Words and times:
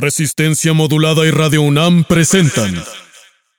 Resistencia 0.00 0.72
Modulada 0.72 1.26
y 1.26 1.30
Radio 1.30 1.60
UNAM 1.60 2.04
presentan. 2.04 2.82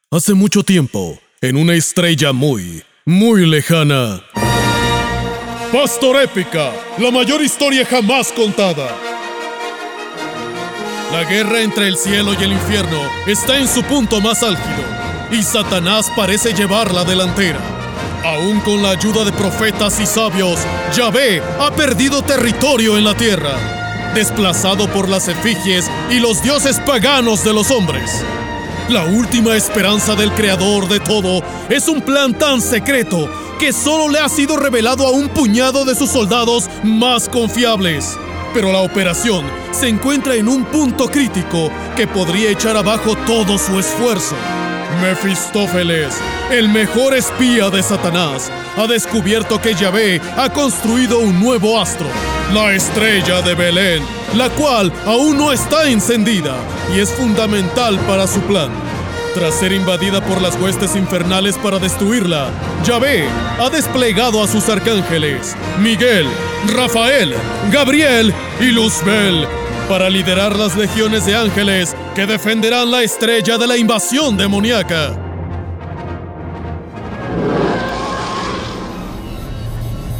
Hace 0.09 0.33
mucho 0.33 0.63
tiempo, 0.63 1.19
en 1.39 1.55
una 1.55 1.75
estrella 1.75 2.33
muy, 2.33 2.83
muy 3.05 3.45
lejana. 3.45 4.23
Pastor 5.71 6.19
Épica, 6.23 6.71
la 6.97 7.11
mayor 7.11 7.43
historia 7.43 7.85
jamás 7.85 8.31
contada. 8.31 8.89
La 11.11 11.23
guerra 11.25 11.61
entre 11.61 11.87
el 11.87 11.95
cielo 11.95 12.33
y 12.33 12.43
el 12.43 12.53
infierno 12.53 13.03
está 13.27 13.59
en 13.59 13.67
su 13.67 13.83
punto 13.83 14.19
más 14.19 14.41
álgido, 14.41 14.83
y 15.31 15.43
Satanás 15.43 16.11
parece 16.15 16.53
llevar 16.53 16.91
la 16.91 17.03
delantera. 17.03 17.59
Aún 18.25 18.61
con 18.61 18.81
la 18.81 18.89
ayuda 18.89 19.23
de 19.23 19.31
profetas 19.31 19.99
y 19.99 20.07
sabios, 20.07 20.59
Yahvé 20.95 21.43
ha 21.59 21.71
perdido 21.75 22.23
territorio 22.23 22.97
en 22.97 23.03
la 23.03 23.13
tierra, 23.13 24.11
desplazado 24.15 24.87
por 24.87 25.07
las 25.07 25.27
efigies 25.27 25.89
y 26.11 26.19
los 26.19 26.43
dioses 26.43 26.79
paganos 26.81 27.43
de 27.45 27.53
los 27.53 27.71
hombres. 27.71 28.23
La 28.89 29.05
última 29.05 29.55
esperanza 29.55 30.13
del 30.13 30.29
creador 30.33 30.89
de 30.89 30.99
todo 30.99 31.41
es 31.69 31.87
un 31.87 32.01
plan 32.01 32.37
tan 32.37 32.61
secreto 32.61 33.29
que 33.57 33.71
solo 33.71 34.09
le 34.09 34.19
ha 34.19 34.27
sido 34.27 34.57
revelado 34.57 35.07
a 35.07 35.11
un 35.11 35.29
puñado 35.29 35.85
de 35.85 35.95
sus 35.95 36.09
soldados 36.09 36.69
más 36.83 37.29
confiables. 37.29 38.17
Pero 38.53 38.73
la 38.73 38.79
operación 38.79 39.45
se 39.71 39.87
encuentra 39.87 40.35
en 40.35 40.49
un 40.49 40.65
punto 40.65 41.07
crítico 41.07 41.71
que 41.95 42.07
podría 42.07 42.49
echar 42.49 42.75
abajo 42.75 43.15
todo 43.25 43.57
su 43.57 43.79
esfuerzo. 43.79 44.35
Mefistófeles, 44.99 46.15
el 46.51 46.69
mejor 46.69 47.15
espía 47.15 47.69
de 47.69 47.81
Satanás, 47.81 48.51
ha 48.77 48.87
descubierto 48.87 49.61
que 49.61 49.73
Yahvé 49.73 50.21
ha 50.37 50.49
construido 50.49 51.19
un 51.19 51.39
nuevo 51.39 51.79
astro, 51.79 52.07
la 52.53 52.73
estrella 52.73 53.41
de 53.41 53.55
Belén, 53.55 54.03
la 54.35 54.49
cual 54.49 54.91
aún 55.05 55.37
no 55.37 55.51
está 55.51 55.89
encendida 55.89 56.55
y 56.93 56.99
es 56.99 57.09
fundamental 57.11 57.97
para 58.07 58.27
su 58.27 58.41
plan. 58.41 58.69
Tras 59.33 59.55
ser 59.55 59.71
invadida 59.71 60.19
por 60.19 60.41
las 60.41 60.59
huestes 60.59 60.95
infernales 60.95 61.57
para 61.57 61.79
destruirla, 61.79 62.49
Yahvé 62.83 63.25
ha 63.59 63.69
desplegado 63.69 64.43
a 64.43 64.47
sus 64.47 64.67
arcángeles, 64.67 65.55
Miguel, 65.79 66.27
Rafael, 66.75 67.33
Gabriel 67.71 68.33
y 68.59 68.65
Luzbel, 68.71 69.47
para 69.91 70.09
liderar 70.09 70.55
las 70.55 70.73
legiones 70.77 71.25
de 71.25 71.35
ángeles 71.35 71.97
que 72.15 72.25
defenderán 72.25 72.89
la 72.89 73.01
estrella 73.01 73.57
de 73.57 73.67
la 73.67 73.75
invasión 73.75 74.37
demoníaca. 74.37 75.09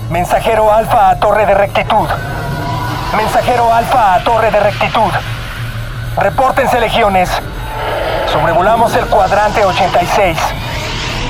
Mensajero 0.09 0.73
Alfa 0.73 1.11
a 1.11 1.19
Torre 1.22 1.45
de 1.45 1.53
Rectitud. 1.53 2.05
Mensajero 3.16 3.73
Alfa 3.73 4.16
a 4.16 4.23
Torre 4.25 4.52
de 4.52 4.59
Rectitud. 4.59 5.11
Repórtense 6.17 6.77
legiones. 6.77 7.30
Sobrevolamos 8.30 8.94
el 8.97 9.05
cuadrante 9.05 9.64
86. 9.64 10.38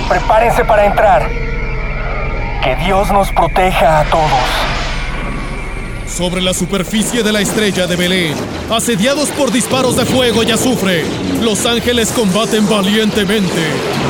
Prepárense 0.09 0.66
para 0.66 0.86
entrar. 0.86 1.30
Que 2.64 2.75
Dios 2.78 3.12
nos 3.12 3.31
proteja 3.34 4.00
a 4.00 4.03
todos. 4.06 4.71
Sobre 6.16 6.42
la 6.42 6.54
superficie 6.54 7.23
de 7.23 7.31
la 7.31 7.40
estrella 7.40 7.88
de 7.88 7.95
Belén, 7.95 8.36
asediados 8.70 9.30
por 9.30 9.50
disparos 9.50 9.95
de 9.95 10.06
fuego 10.06 10.44
y 10.44 10.52
azufre, 10.52 11.06
los 11.42 11.66
ángeles 11.66 12.12
combaten 12.12 12.68
valientemente, 12.70 13.62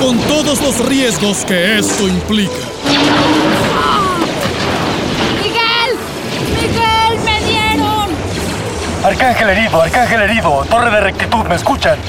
con 0.02 0.18
todos 0.22 0.60
los 0.62 0.84
riesgos 0.88 1.46
que 1.46 1.78
esto 1.78 2.08
implica. 2.08 2.52
¡Miguel! 5.44 5.96
¡Miguel! 6.60 7.24
¡Me 7.24 7.40
dieron! 7.46 8.10
Arcángel 9.04 9.50
herido, 9.50 9.82
arcángel 9.82 10.22
herido. 10.22 10.66
Torre 10.70 10.90
de 10.90 11.02
Rectitud, 11.02 11.46
¿me 11.46 11.56
escuchan? 11.56 12.00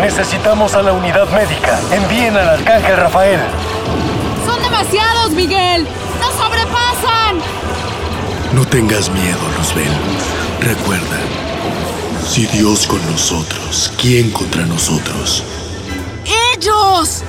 Necesitamos 0.00 0.74
a 0.74 0.82
la 0.82 0.92
unidad 0.92 1.28
médica. 1.30 1.80
Envíen 1.90 2.36
al 2.36 2.48
arcángel 2.48 2.96
Rafael. 2.96 3.40
¡Son 4.46 4.62
demasiados, 4.62 5.30
Miguel! 5.32 5.84
¡Nos 6.20 6.32
sobrepasan! 6.34 7.55
No 8.54 8.64
tengas 8.64 9.10
miedo, 9.10 9.38
Luzbel. 9.58 9.90
Recuerda, 10.60 11.18
si 12.26 12.46
Dios 12.46 12.86
con 12.86 13.04
nosotros, 13.10 13.92
¿quién 14.00 14.30
contra 14.30 14.64
nosotros? 14.64 15.42
¡Ellos! 16.54 17.22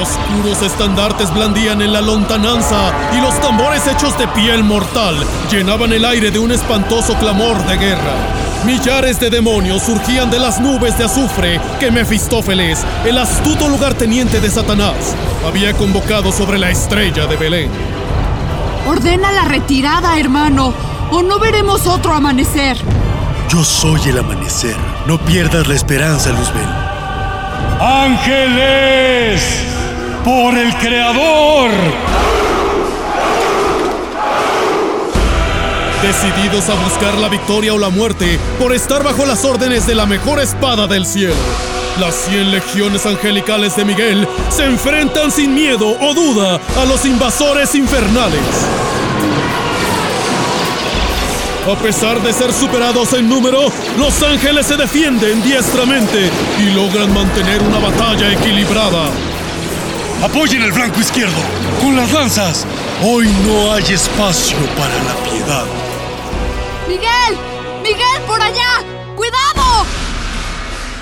Oscuros 0.00 0.62
estandartes 0.62 1.32
blandían 1.32 1.82
en 1.82 1.92
la 1.92 2.00
lontananza 2.00 2.92
y 3.12 3.20
los 3.20 3.38
tambores 3.40 3.86
hechos 3.86 4.16
de 4.18 4.26
piel 4.28 4.64
mortal 4.64 5.16
llenaban 5.50 5.92
el 5.92 6.04
aire 6.04 6.30
de 6.30 6.38
un 6.38 6.50
espantoso 6.50 7.14
clamor 7.14 7.58
de 7.66 7.76
guerra. 7.76 8.49
Millares 8.64 9.18
de 9.18 9.30
demonios 9.30 9.82
surgían 9.82 10.30
de 10.30 10.38
las 10.38 10.60
nubes 10.60 10.96
de 10.98 11.04
azufre 11.04 11.58
que 11.78 11.90
Mefistófeles, 11.90 12.84
el 13.06 13.16
astuto 13.16 13.68
lugarteniente 13.68 14.38
de 14.38 14.50
Satanás, 14.50 15.16
había 15.46 15.72
convocado 15.72 16.30
sobre 16.30 16.58
la 16.58 16.70
estrella 16.70 17.26
de 17.26 17.36
Belén. 17.36 17.70
Ordena 18.86 19.32
la 19.32 19.44
retirada, 19.44 20.18
hermano, 20.18 20.74
o 21.10 21.22
no 21.22 21.38
veremos 21.38 21.86
otro 21.86 22.12
amanecer. 22.12 22.76
Yo 23.48 23.64
soy 23.64 24.00
el 24.10 24.18
amanecer. 24.18 24.76
No 25.06 25.18
pierdas 25.18 25.66
la 25.66 25.74
esperanza, 25.74 26.30
Luzbel. 26.30 26.68
¡Ángeles! 27.80 29.42
¡Por 30.22 30.56
el 30.58 30.74
Creador! 30.74 31.70
Decididos 36.02 36.70
a 36.70 36.74
buscar 36.82 37.14
la 37.18 37.28
victoria 37.28 37.74
o 37.74 37.78
la 37.78 37.90
muerte 37.90 38.38
por 38.58 38.74
estar 38.74 39.04
bajo 39.04 39.26
las 39.26 39.44
órdenes 39.44 39.86
de 39.86 39.94
la 39.94 40.06
mejor 40.06 40.40
espada 40.40 40.86
del 40.86 41.04
cielo. 41.04 41.34
Las 42.00 42.14
100 42.14 42.50
legiones 42.50 43.04
angelicales 43.04 43.76
de 43.76 43.84
Miguel 43.84 44.26
se 44.48 44.64
enfrentan 44.64 45.30
sin 45.30 45.54
miedo 45.54 45.94
o 46.00 46.14
duda 46.14 46.58
a 46.78 46.84
los 46.86 47.04
invasores 47.04 47.74
infernales. 47.74 48.40
A 51.70 51.74
pesar 51.82 52.22
de 52.22 52.32
ser 52.32 52.50
superados 52.54 53.12
en 53.12 53.28
número, 53.28 53.70
los 53.98 54.22
ángeles 54.22 54.66
se 54.66 54.76
defienden 54.76 55.42
diestramente 55.42 56.30
y 56.58 56.70
logran 56.70 57.12
mantener 57.12 57.62
una 57.62 57.78
batalla 57.78 58.32
equilibrada. 58.32 59.10
¡Apoyen 60.24 60.62
el 60.62 60.72
flanco 60.72 60.98
izquierdo! 60.98 61.42
¡Con 61.82 61.94
las 61.94 62.10
lanzas! 62.10 62.66
Hoy 63.02 63.28
no 63.46 63.72
hay 63.74 63.84
espacio 63.84 64.56
para 64.78 64.94
la 65.04 65.30
piedad. 65.30 65.89
¡Miguel! 66.90 67.38
¡Miguel, 67.84 68.22
por 68.26 68.42
allá! 68.42 68.82
¡Cuidado! 69.14 69.86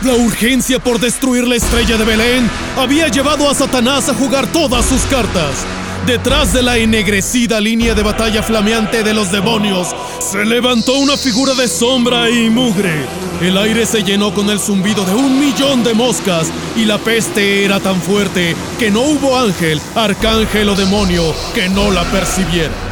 La 0.02 0.12
urgencia 0.12 0.78
por 0.78 1.00
destruir 1.00 1.48
la 1.48 1.56
estrella 1.56 1.96
de 1.96 2.04
Belén 2.04 2.50
había 2.76 3.08
llevado 3.08 3.48
a 3.48 3.54
Satanás 3.54 4.10
a 4.10 4.14
jugar 4.14 4.46
todas 4.52 4.84
sus 4.84 5.00
cartas. 5.04 5.64
Detrás 6.06 6.52
de 6.52 6.60
la 6.60 6.76
ennegrecida 6.76 7.58
línea 7.58 7.94
de 7.94 8.02
batalla 8.02 8.42
flameante 8.42 9.02
de 9.02 9.14
los 9.14 9.32
demonios, 9.32 9.88
se 10.20 10.44
levantó 10.44 10.92
una 10.92 11.16
figura 11.16 11.54
de 11.54 11.66
sombra 11.66 12.28
y 12.28 12.50
mugre. 12.50 13.06
El 13.40 13.56
aire 13.56 13.86
se 13.86 14.02
llenó 14.02 14.34
con 14.34 14.50
el 14.50 14.60
zumbido 14.60 15.06
de 15.06 15.14
un 15.14 15.40
millón 15.40 15.82
de 15.84 15.94
moscas 15.94 16.48
y 16.76 16.84
la 16.84 16.98
peste 16.98 17.64
era 17.64 17.80
tan 17.80 18.02
fuerte 18.02 18.54
que 18.78 18.90
no 18.90 19.00
hubo 19.00 19.38
ángel, 19.38 19.80
arcángel 19.94 20.68
o 20.68 20.74
demonio 20.74 21.34
que 21.54 21.70
no 21.70 21.90
la 21.90 22.04
percibiera. 22.10 22.87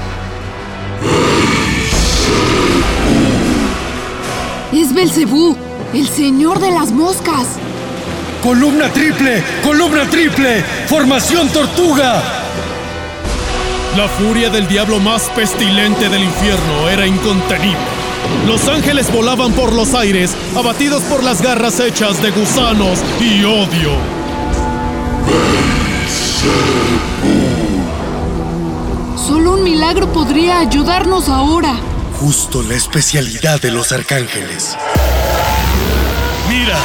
Belcebú, 4.97 5.55
el 5.93 6.09
señor 6.09 6.59
de 6.59 6.71
las 6.71 6.91
moscas. 6.91 7.47
¡Columna 8.43 8.91
triple! 8.91 9.45
¡Columna 9.63 10.09
triple! 10.09 10.65
¡Formación 10.87 11.51
tortuga! 11.51 12.23
La 13.95 14.09
furia 14.09 14.49
del 14.49 14.67
diablo 14.67 14.99
más 14.99 15.29
pestilente 15.37 16.09
del 16.09 16.25
infierno 16.25 16.89
era 16.89 17.07
incontenible. 17.07 17.77
Los 18.47 18.67
ángeles 18.69 19.13
volaban 19.13 19.53
por 19.53 19.75
los 19.75 19.93
aires, 19.93 20.35
abatidos 20.57 21.03
por 21.03 21.23
las 21.23 21.43
garras 21.43 21.79
hechas 21.79 22.23
de 22.23 22.31
gusanos 22.31 22.99
y 23.21 23.45
odio. 23.45 23.91
Solo 29.15 29.53
un 29.53 29.63
milagro 29.63 30.11
podría 30.11 30.61
ayudarnos 30.61 31.29
ahora. 31.29 31.75
Justo 32.21 32.63
la 32.63 32.75
especialidad 32.75 33.61
de 33.61 33.71
los 33.71 33.93
arcángeles. 33.93 34.75
¡Mira! 36.49 36.79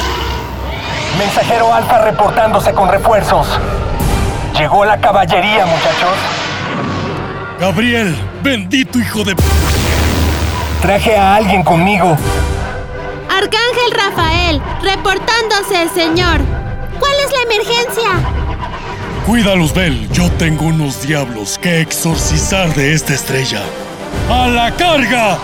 Mensajero 1.18 1.74
Alfa 1.74 2.00
reportándose 2.00 2.74
con 2.74 2.90
refuerzos. 2.90 3.48
Llegó 4.58 4.84
la 4.84 5.00
caballería, 5.00 5.66
muchachos. 5.66 6.18
Gabriel, 7.60 8.14
bendito 8.44 9.00
hijo 9.00 9.24
de... 9.24 9.36
Traje 10.82 11.16
a 11.16 11.36
alguien 11.36 11.64
conmigo. 11.64 12.18
Arcángel 13.30 13.92
Rafael, 13.96 14.62
reportándose, 14.84 15.88
señor. 15.94 16.42
¿Cuál 17.00 17.14
es 17.26 17.32
la 17.32 17.54
emergencia? 17.54 18.10
Cuida, 19.26 19.56
Luzbel. 19.56 20.10
Yo 20.12 20.30
tengo 20.32 20.66
unos 20.66 21.02
diablos 21.02 21.58
que 21.58 21.80
exorcizar 21.80 22.74
de 22.74 22.94
esta 22.94 23.14
estrella. 23.14 23.62
¡A 24.30 24.48
la 24.48 24.76
carga! 24.76 25.40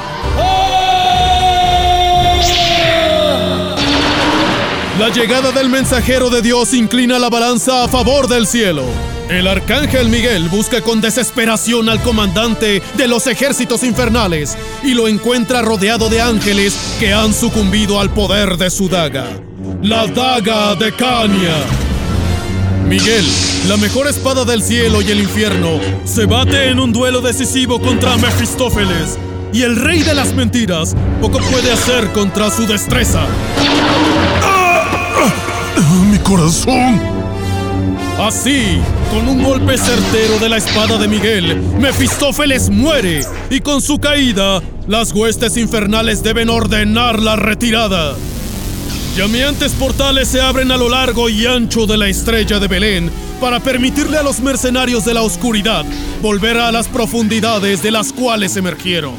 La 5.00 5.10
llegada 5.10 5.52
del 5.52 5.69
mensajero 5.69 6.31
de 6.31 6.42
Dios 6.42 6.74
inclina 6.74 7.19
la 7.19 7.30
balanza 7.30 7.84
a 7.84 7.88
favor 7.88 8.28
del 8.28 8.48
cielo. 8.48 8.84
El 9.30 9.46
arcángel 9.46 10.10
Miguel 10.10 10.50
busca 10.50 10.81
con 10.81 11.02
desesperación 11.02 11.88
al 11.88 12.02
comandante 12.02 12.81
de 12.96 13.08
los 13.08 13.28
ejércitos 13.28 13.84
infernales 13.84 14.58
y 14.84 14.96
lo 14.96 15.08
encuentra 15.08 15.62
rodeado 15.62 16.10
de 16.10 16.22
ángeles 16.22 16.96
que 17.00 17.14
han 17.14 17.34
sucumbido 17.34 18.00
al 18.00 18.10
poder 18.10 18.58
de 18.58 18.72
su 18.72 18.90
daga. 18.90 19.28
La 19.84 20.08
daga 20.08 20.74
de 20.75 20.92
Cania. 20.94 21.87
Miguel, 22.88 23.25
la 23.68 23.75
mejor 23.75 24.07
espada 24.07 24.45
del 24.45 24.63
cielo 24.63 25.01
y 25.01 25.12
el 25.12 25.19
infierno, 25.19 25.78
se 26.06 26.25
bate 26.25 26.69
en 26.69 26.80
un 26.80 26.94
duelo 26.94 27.19
decisivo 27.19 27.81
contra 27.81 28.16
Mefistófeles. 28.16 29.19
Y 29.51 29.63
el 29.63 29.75
rey 29.75 30.04
de 30.04 30.13
las 30.13 30.34
mentiras 30.34 30.95
poco 31.19 31.39
puede 31.51 31.69
hacer 31.69 32.07
contra 32.13 32.50
su 32.50 32.66
destreza. 32.66 33.25
¡Mi 36.10 36.18
corazón! 36.19 37.01
Así, 38.19 38.80
con 39.12 39.28
un 39.28 39.44
golpe 39.44 39.78
certero 39.78 40.40
de 40.40 40.48
la 40.48 40.56
espada 40.56 40.98
de 40.98 41.10
Miguel, 41.10 41.62
Mefistófeles 41.80 42.69
muere 42.69 43.19
y 43.50 43.60
con 43.60 43.81
su 43.81 44.00
caída, 44.00 44.62
las 44.88 45.12
huestes 45.12 45.57
infernales 45.57 46.24
deben 46.24 46.50
ordenar 46.50 47.22
la 47.22 47.36
retirada. 47.36 48.16
Llameantes 49.18 49.72
portales 49.72 50.28
se 50.28 50.40
abren 50.40 50.72
a 50.72 50.78
lo 50.78 50.90
largo 50.90 51.28
y 51.28 51.48
ancho 51.48 51.88
de 51.88 51.98
la 51.98 52.08
estrella 52.08 52.60
de 52.60 52.68
Belén 52.68 53.12
para 53.42 53.60
permitirle 53.60 54.19
a 54.19 54.22
los 54.22 54.42
mercenarios 54.42 55.06
de 55.06 55.16
la 55.16 55.24
oscuridad 55.24 55.84
volver 56.22 56.60
a 56.60 56.72
las 56.72 56.88
profundidades 56.88 57.81
de 57.81 57.90
las 57.90 58.14
cuales 58.14 58.56
emergieron. 58.58 59.16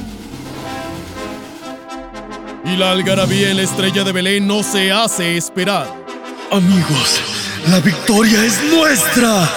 Y 2.64 2.76
la 2.76 2.92
algarabía 2.92 3.50
en 3.50 3.56
la 3.56 3.64
estrella 3.64 4.04
de 4.04 4.12
Belén 4.12 4.46
no 4.46 4.62
se 4.62 4.92
hace 4.92 5.36
esperar. 5.36 5.92
Amigos, 6.52 7.20
la 7.66 7.80
victoria 7.80 8.44
es 8.44 8.62
nuestra. 8.70 9.50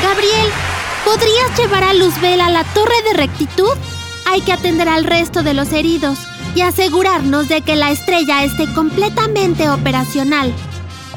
Gabriel, 0.00 0.48
¿podrías 1.04 1.58
llevar 1.58 1.82
a 1.82 1.92
Luzbel 1.92 2.40
a 2.40 2.50
la 2.50 2.62
torre 2.72 3.02
de 3.08 3.14
rectitud? 3.14 3.76
Hay 4.34 4.40
que 4.40 4.52
atender 4.52 4.88
al 4.88 5.04
resto 5.04 5.44
de 5.44 5.54
los 5.54 5.72
heridos 5.72 6.18
y 6.56 6.62
asegurarnos 6.62 7.48
de 7.48 7.60
que 7.60 7.76
la 7.76 7.92
estrella 7.92 8.42
esté 8.42 8.66
completamente 8.74 9.70
operacional. 9.70 10.52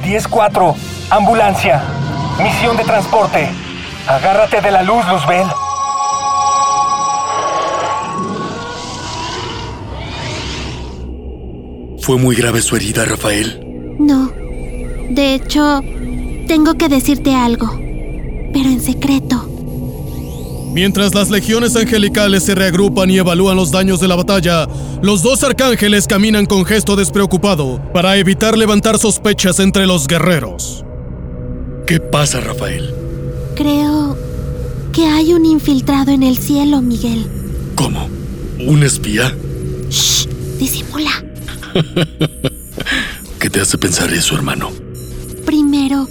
10-4, 0.04 0.76
ambulancia. 1.10 1.82
Misión 2.40 2.78
de 2.78 2.84
transporte. 2.84 3.50
Agárrate 4.08 4.62
de 4.62 4.70
la 4.70 4.84
luz, 4.84 5.04
Luzbel. 5.08 5.48
¿Fue 12.04 12.20
muy 12.20 12.36
grave 12.36 12.62
su 12.62 12.76
herida, 12.76 13.04
Rafael? 13.04 13.60
No. 13.98 14.28
De 15.10 15.34
hecho, 15.34 15.82
tengo 16.48 16.76
que 16.76 16.88
decirte 16.88 17.34
algo, 17.34 17.68
pero 18.54 18.70
en 18.70 18.80
secreto. 18.80 19.47
Mientras 20.78 21.16
las 21.16 21.32
legiones 21.32 21.76
angelicales 21.76 22.44
se 22.44 22.54
reagrupan 22.54 23.10
y 23.10 23.18
evalúan 23.18 23.58
los 23.58 23.72
daños 23.72 24.00
de 24.00 24.08
la 24.08 24.16
batalla, 24.16 24.68
los 25.02 25.24
dos 25.24 25.44
arcángeles 25.44 26.06
caminan 26.06 26.46
con 26.46 26.66
gesto 26.66 26.96
despreocupado 26.96 27.82
para 27.94 28.16
evitar 28.18 28.56
levantar 28.56 29.00
sospechas 29.00 29.60
entre 29.60 29.88
los 29.88 30.06
guerreros. 30.06 30.86
¿Qué 31.88 32.00
pasa, 32.00 32.42
Rafael? 32.42 32.94
Creo 33.56 34.16
que 34.94 35.08
hay 35.08 35.34
un 35.34 35.48
infiltrado 35.48 36.12
en 36.12 36.22
el 36.22 36.38
cielo, 36.38 36.80
Miguel. 36.84 37.26
¿Cómo? 37.74 38.08
¿Un 38.60 38.84
espía? 38.84 39.36
Shh, 39.90 40.28
disimula. 40.60 41.26
¿Qué 43.40 43.50
te 43.50 43.62
hace 43.62 43.80
pensar 43.80 44.14
eso, 44.14 44.36
hermano? 44.36 44.70
Primero, 45.44 46.08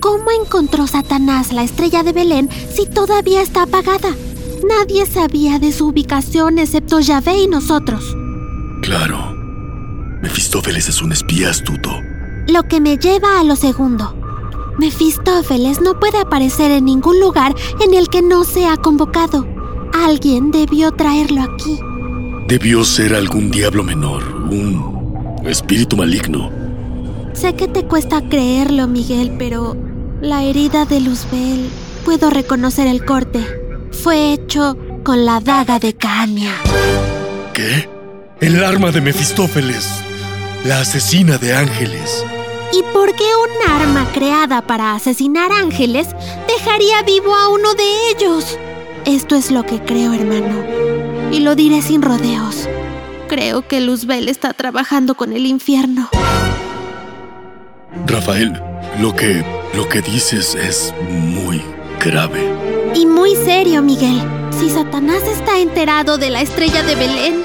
¿cómo 0.00 0.30
encontró 0.30 0.86
Satanás 0.86 1.52
la 1.52 1.62
estrella 1.62 2.02
de 2.02 2.12
Belén 2.12 2.48
si 2.74 2.86
todavía 2.86 3.42
está 3.42 3.62
apagada? 3.62 4.16
Nadie 4.66 5.06
sabía 5.06 5.58
de 5.58 5.72
su 5.72 5.88
ubicación 5.88 6.58
excepto 6.58 7.00
Yahvé 7.00 7.42
y 7.42 7.46
nosotros. 7.46 8.16
Claro. 8.82 9.36
Mefistófeles 10.22 10.88
es 10.88 11.00
un 11.00 11.12
espía 11.12 11.50
astuto. 11.50 11.90
Lo 12.48 12.64
que 12.64 12.80
me 12.80 12.96
lleva 12.98 13.38
a 13.38 13.44
lo 13.44 13.56
segundo. 13.56 14.16
Mefistófeles 14.78 15.80
no 15.80 15.98
puede 16.00 16.18
aparecer 16.18 16.70
en 16.70 16.86
ningún 16.86 17.20
lugar 17.20 17.54
en 17.80 17.94
el 17.94 18.08
que 18.08 18.22
no 18.22 18.44
sea 18.44 18.76
convocado. 18.76 19.46
Alguien 19.92 20.50
debió 20.50 20.92
traerlo 20.92 21.42
aquí. 21.42 21.78
Debió 22.48 22.84
ser 22.84 23.14
algún 23.14 23.50
diablo 23.50 23.82
menor, 23.82 24.22
un 24.50 25.40
espíritu 25.44 25.96
maligno. 25.96 26.50
Sé 27.32 27.54
que 27.54 27.68
te 27.68 27.84
cuesta 27.84 28.28
creerlo, 28.28 28.88
Miguel, 28.88 29.36
pero 29.38 29.76
la 30.20 30.42
herida 30.42 30.84
de 30.84 31.00
Luzbel, 31.00 31.70
puedo 32.04 32.30
reconocer 32.30 32.86
el 32.86 33.04
corte. 33.04 33.40
Fue 33.90 34.32
hecho 34.32 34.76
con 35.02 35.24
la 35.24 35.40
daga 35.40 35.78
de 35.78 35.94
Cania. 35.94 36.52
¿Qué? 37.54 37.88
El 38.40 38.62
arma 38.62 38.90
de 38.90 39.00
Mefistófeles. 39.00 40.02
La 40.64 40.80
asesina 40.80 41.38
de 41.38 41.54
ángeles. 41.54 42.24
¿Y 42.72 42.82
por 42.92 43.14
qué 43.16 43.24
un 43.24 43.70
arma 43.70 44.06
creada 44.12 44.62
para 44.62 44.94
asesinar 44.94 45.52
ángeles 45.52 46.08
dejaría 46.46 47.02
vivo 47.02 47.34
a 47.34 47.48
uno 47.48 47.74
de 47.74 48.10
ellos? 48.10 48.58
Esto 49.06 49.34
es 49.36 49.50
lo 49.50 49.64
que 49.64 49.82
creo, 49.82 50.12
hermano. 50.12 51.32
Y 51.32 51.40
lo 51.40 51.54
diré 51.54 51.80
sin 51.80 52.02
rodeos. 52.02 52.68
Creo 53.28 53.66
que 53.66 53.80
Luzbel 53.80 54.28
está 54.28 54.52
trabajando 54.52 55.14
con 55.14 55.32
el 55.32 55.46
infierno. 55.46 56.10
Rafael, 58.06 58.60
lo 59.00 59.14
que 59.14 59.42
lo 59.74 59.88
que 59.88 60.02
dices 60.02 60.54
es 60.54 60.94
muy 61.08 61.62
grave. 62.00 62.52
Y 62.94 63.06
muy 63.06 63.36
serio, 63.36 63.82
Miguel. 63.82 64.20
Si 64.50 64.68
Satanás 64.70 65.22
está 65.22 65.58
enterado 65.58 66.18
de 66.18 66.30
la 66.30 66.40
estrella 66.40 66.82
de 66.82 66.96
Belén, 66.96 67.44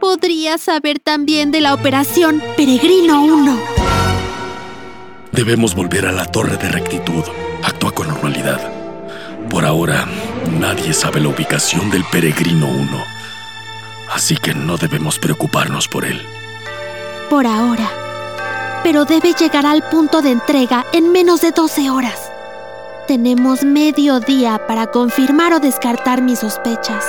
podría 0.00 0.58
saber 0.58 0.98
también 1.00 1.50
de 1.50 1.60
la 1.60 1.74
operación 1.74 2.42
Peregrino 2.56 3.24
1. 3.24 3.60
Debemos 5.32 5.74
volver 5.74 6.06
a 6.06 6.12
la 6.12 6.26
torre 6.26 6.56
de 6.56 6.68
rectitud. 6.68 7.24
Actúa 7.62 7.92
con 7.92 8.08
normalidad. 8.08 8.60
Por 9.50 9.64
ahora, 9.64 10.06
nadie 10.60 10.92
sabe 10.92 11.20
la 11.20 11.28
ubicación 11.28 11.90
del 11.90 12.04
Peregrino 12.04 12.68
1. 12.68 13.04
Así 14.12 14.36
que 14.36 14.54
no 14.54 14.76
debemos 14.76 15.18
preocuparnos 15.18 15.88
por 15.88 16.04
él. 16.04 16.22
Por 17.28 17.46
ahora. 17.46 18.03
Pero 18.84 19.06
debe 19.06 19.32
llegar 19.32 19.64
al 19.64 19.82
punto 19.88 20.20
de 20.20 20.30
entrega 20.30 20.84
en 20.92 21.10
menos 21.10 21.40
de 21.40 21.50
12 21.52 21.88
horas. 21.88 22.30
Tenemos 23.08 23.64
medio 23.64 24.20
día 24.20 24.60
para 24.68 24.88
confirmar 24.88 25.54
o 25.54 25.58
descartar 25.58 26.20
mis 26.20 26.40
sospechas. 26.40 27.02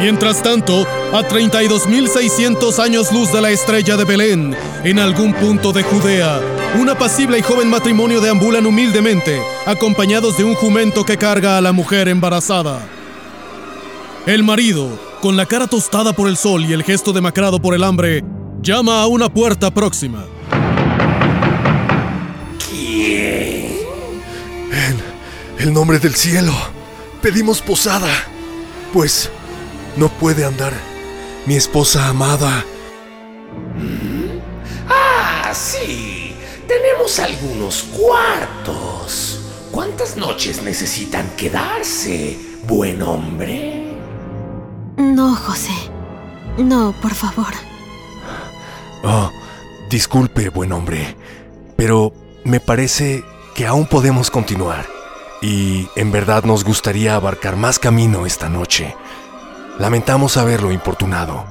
Mientras 0.00 0.42
tanto, 0.42 0.86
a 1.12 1.22
32.600 1.22 2.78
años 2.80 3.12
luz 3.12 3.32
de 3.32 3.40
la 3.40 3.50
estrella 3.50 3.96
de 3.96 4.04
Belén, 4.04 4.56
en 4.84 4.98
algún 4.98 5.32
punto 5.34 5.72
de 5.72 5.84
Judea, 5.84 6.40
un 6.78 6.90
apacible 6.90 7.38
y 7.38 7.42
joven 7.42 7.70
matrimonio 7.70 8.20
deambulan 8.20 8.66
humildemente, 8.66 9.40
acompañados 9.64 10.36
de 10.36 10.44
un 10.44 10.54
jumento 10.54 11.04
que 11.04 11.16
carga 11.16 11.56
a 11.56 11.60
la 11.60 11.72
mujer 11.72 12.08
embarazada. 12.08 12.80
El 14.26 14.42
marido, 14.42 15.05
con 15.26 15.36
la 15.36 15.44
cara 15.44 15.66
tostada 15.66 16.12
por 16.12 16.28
el 16.28 16.36
sol 16.36 16.64
y 16.64 16.72
el 16.72 16.84
gesto 16.84 17.12
demacrado 17.12 17.60
por 17.60 17.74
el 17.74 17.82
hambre, 17.82 18.22
llama 18.62 19.02
a 19.02 19.08
una 19.08 19.28
puerta 19.28 19.72
próxima. 19.72 20.24
En 24.70 25.02
el 25.58 25.72
nombre 25.72 25.98
del 25.98 26.14
cielo, 26.14 26.52
pedimos 27.20 27.60
posada, 27.60 28.06
pues 28.92 29.28
no 29.96 30.08
puede 30.10 30.44
andar 30.44 30.72
mi 31.44 31.56
esposa 31.56 32.06
amada. 32.06 32.64
Ah, 34.88 35.52
sí. 35.52 36.36
Tenemos 36.68 37.18
algunos 37.18 37.82
cuartos. 37.82 39.40
¿Cuántas 39.72 40.16
noches 40.16 40.62
necesitan 40.62 41.28
quedarse, 41.36 42.38
buen 42.68 43.02
hombre? 43.02 43.85
No, 44.96 45.34
José. 45.34 45.72
No, 46.58 46.94
por 47.02 47.14
favor. 47.14 47.52
Oh, 49.04 49.30
disculpe, 49.90 50.48
buen 50.48 50.72
hombre, 50.72 51.16
pero 51.76 52.12
me 52.44 52.60
parece 52.60 53.24
que 53.54 53.66
aún 53.66 53.86
podemos 53.86 54.30
continuar. 54.30 54.86
Y 55.42 55.88
en 55.96 56.10
verdad 56.10 56.44
nos 56.44 56.64
gustaría 56.64 57.14
abarcar 57.14 57.56
más 57.56 57.78
camino 57.78 58.24
esta 58.26 58.48
noche. 58.48 58.96
Lamentamos 59.78 60.38
haberlo 60.38 60.72
importunado. 60.72 61.44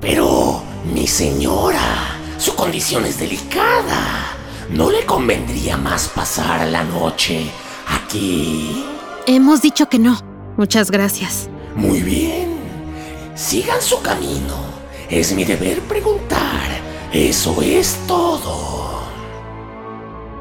Pero, 0.00 0.62
mi 0.92 1.06
señora, 1.06 2.16
su 2.38 2.54
condición 2.56 3.04
es 3.04 3.18
delicada. 3.18 4.32
¿No 4.70 4.90
le 4.90 5.04
convendría 5.04 5.76
más 5.76 6.08
pasar 6.08 6.66
la 6.68 6.82
noche 6.82 7.50
aquí? 7.88 8.84
Hemos 9.26 9.60
dicho 9.62 9.88
que 9.88 9.98
no. 9.98 10.18
Muchas 10.56 10.90
gracias. 10.90 11.48
Muy 11.76 12.00
bien. 12.00 12.45
Sigan 13.36 13.82
su 13.82 14.00
camino. 14.00 14.64
Es 15.10 15.34
mi 15.34 15.44
deber 15.44 15.80
preguntar. 15.82 16.80
Eso 17.12 17.60
es 17.60 17.98
todo. 18.08 19.04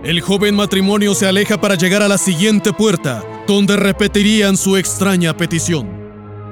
El 0.01 0.21
joven 0.21 0.55
matrimonio 0.55 1.13
se 1.13 1.27
aleja 1.27 1.59
para 1.59 1.75
llegar 1.75 2.01
a 2.01 2.07
la 2.07 2.17
siguiente 2.17 2.71
puerta, 2.71 3.21
donde 3.47 3.75
repetirían 3.75 4.55
su 4.55 4.77
extraña 4.77 5.35
petición. 5.35 5.89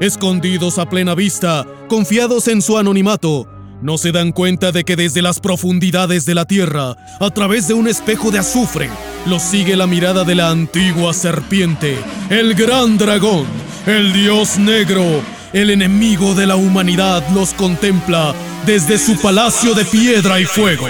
Escondidos 0.02 0.80
a 0.80 0.90
plena 0.90 1.16
vista, 1.16 1.66
confiados 1.88 2.50
en 2.50 2.62
su 2.62 2.78
anonimato, 2.78 3.48
no 3.82 3.98
se 3.98 4.12
dan 4.12 4.34
cuenta 4.34 4.74
de 4.74 4.84
que 4.84 4.98
desde 4.98 5.22
las 5.22 5.40
profundidades 5.40 6.26
de 6.26 6.36
la 6.36 6.46
tierra, 6.46 6.98
a 7.22 7.30
través 7.30 7.70
de 7.70 7.74
un 7.74 7.88
espejo 7.88 8.32
de 8.32 8.40
azufre, 8.40 8.90
los 9.26 9.42
sigue 9.42 9.78
la 9.78 9.88
mirada 9.88 10.26
de 10.26 10.36
la 10.36 10.50
antigua 10.50 11.14
serpiente, 11.14 11.98
el 12.30 12.54
gran 12.54 12.98
dragón, 12.98 13.46
el 13.86 14.12
dios 14.12 14.58
negro, 14.58 15.22
el 15.54 15.70
enemigo 15.70 16.34
de 16.34 16.48
la 16.48 16.56
humanidad 16.56 17.24
los 17.30 17.54
contempla 17.54 18.34
desde 18.66 18.98
su 18.98 19.22
palacio 19.22 19.76
de 19.76 19.86
piedra 19.86 20.40
y 20.40 20.46
fuego. 20.46 20.88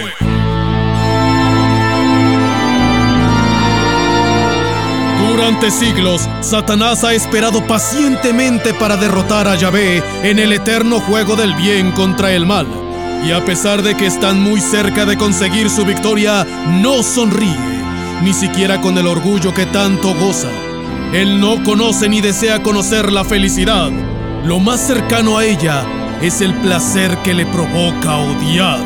Durante 5.27 5.69
siglos, 5.69 6.29
Satanás 6.39 7.03
ha 7.03 7.13
esperado 7.13 7.65
pacientemente 7.67 8.73
para 8.73 8.95
derrotar 8.95 9.49
a 9.49 9.55
Yahvé 9.55 10.01
en 10.23 10.39
el 10.39 10.53
eterno 10.53 11.01
juego 11.01 11.35
del 11.35 11.53
bien 11.55 11.91
contra 11.91 12.31
el 12.31 12.45
mal. 12.45 12.67
Y 13.25 13.31
a 13.31 13.43
pesar 13.43 13.83
de 13.83 13.95
que 13.95 14.05
están 14.05 14.41
muy 14.41 14.61
cerca 14.61 15.05
de 15.05 15.17
conseguir 15.17 15.69
su 15.69 15.85
victoria, 15.85 16.45
no 16.81 17.03
sonríe, 17.03 17.57
ni 18.21 18.33
siquiera 18.33 18.79
con 18.79 18.97
el 18.97 19.07
orgullo 19.07 19.53
que 19.53 19.65
tanto 19.65 20.13
goza. 20.13 20.49
Él 21.13 21.41
no 21.41 21.61
conoce 21.63 22.07
ni 22.07 22.21
desea 22.21 22.63
conocer 22.63 23.11
la 23.11 23.25
felicidad. 23.25 23.91
Lo 24.45 24.59
más 24.59 24.81
cercano 24.81 25.37
a 25.37 25.45
ella 25.45 25.85
es 26.21 26.41
el 26.41 26.53
placer 26.55 27.17
que 27.23 27.33
le 27.33 27.45
provoca 27.45 28.17
odiar. 28.17 28.81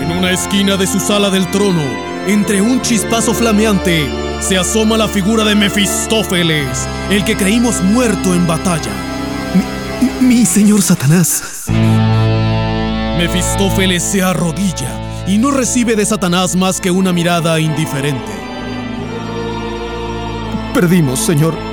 En 0.00 0.12
una 0.12 0.30
esquina 0.30 0.76
de 0.76 0.86
su 0.86 1.00
sala 1.00 1.28
del 1.28 1.50
trono, 1.50 1.82
entre 2.28 2.60
un 2.60 2.80
chispazo 2.80 3.34
flameante, 3.34 4.08
se 4.38 4.56
asoma 4.56 4.96
la 4.96 5.08
figura 5.08 5.42
de 5.42 5.56
Mefistófeles, 5.56 6.86
el 7.10 7.24
que 7.24 7.36
creímos 7.36 7.82
muerto 7.82 8.32
en 8.32 8.46
batalla. 8.46 8.92
Mi, 10.20 10.36
mi 10.36 10.46
señor 10.46 10.82
Satanás. 10.82 11.64
Mefistófeles 13.18 14.04
se 14.04 14.22
arrodilla 14.22 15.24
y 15.26 15.38
no 15.38 15.50
recibe 15.50 15.96
de 15.96 16.06
Satanás 16.06 16.54
más 16.54 16.80
que 16.80 16.92
una 16.92 17.12
mirada 17.12 17.58
indiferente. 17.58 18.32
Perdimos, 20.72 21.18
señor. 21.18 21.67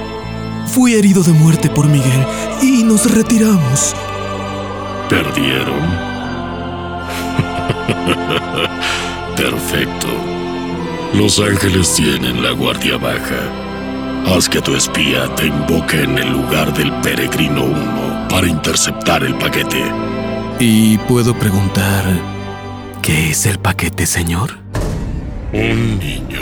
Fui 0.68 0.94
herido 0.94 1.24
de 1.24 1.32
muerte 1.32 1.70
por 1.70 1.88
Miguel 1.88 2.26
y 2.62 2.84
nos 2.84 3.10
retiramos. 3.14 3.96
¿Perdieron? 5.10 5.76
Perfecto. 9.38 10.08
Los 11.14 11.40
ángeles 11.40 11.94
tienen 11.96 12.44
la 12.44 12.52
guardia 12.52 12.98
baja. 12.98 13.40
Haz 14.28 14.50
que 14.50 14.62
tu 14.62 14.76
espía 14.76 15.34
te 15.36 15.48
invoque 15.48 16.04
en 16.04 16.18
el 16.18 16.30
lugar 16.32 16.74
del 16.74 16.92
peregrino 17.02 17.64
1 17.64 18.28
para 18.28 18.48
interceptar 18.48 19.24
el 19.24 19.36
paquete. 19.36 19.84
¿Y 20.60 20.98
puedo 21.00 21.38
preguntar 21.38 22.04
qué 23.02 23.32
es 23.32 23.46
el 23.46 23.60
paquete, 23.60 24.06
señor? 24.06 24.58
Un 25.54 26.00
niño. 26.00 26.42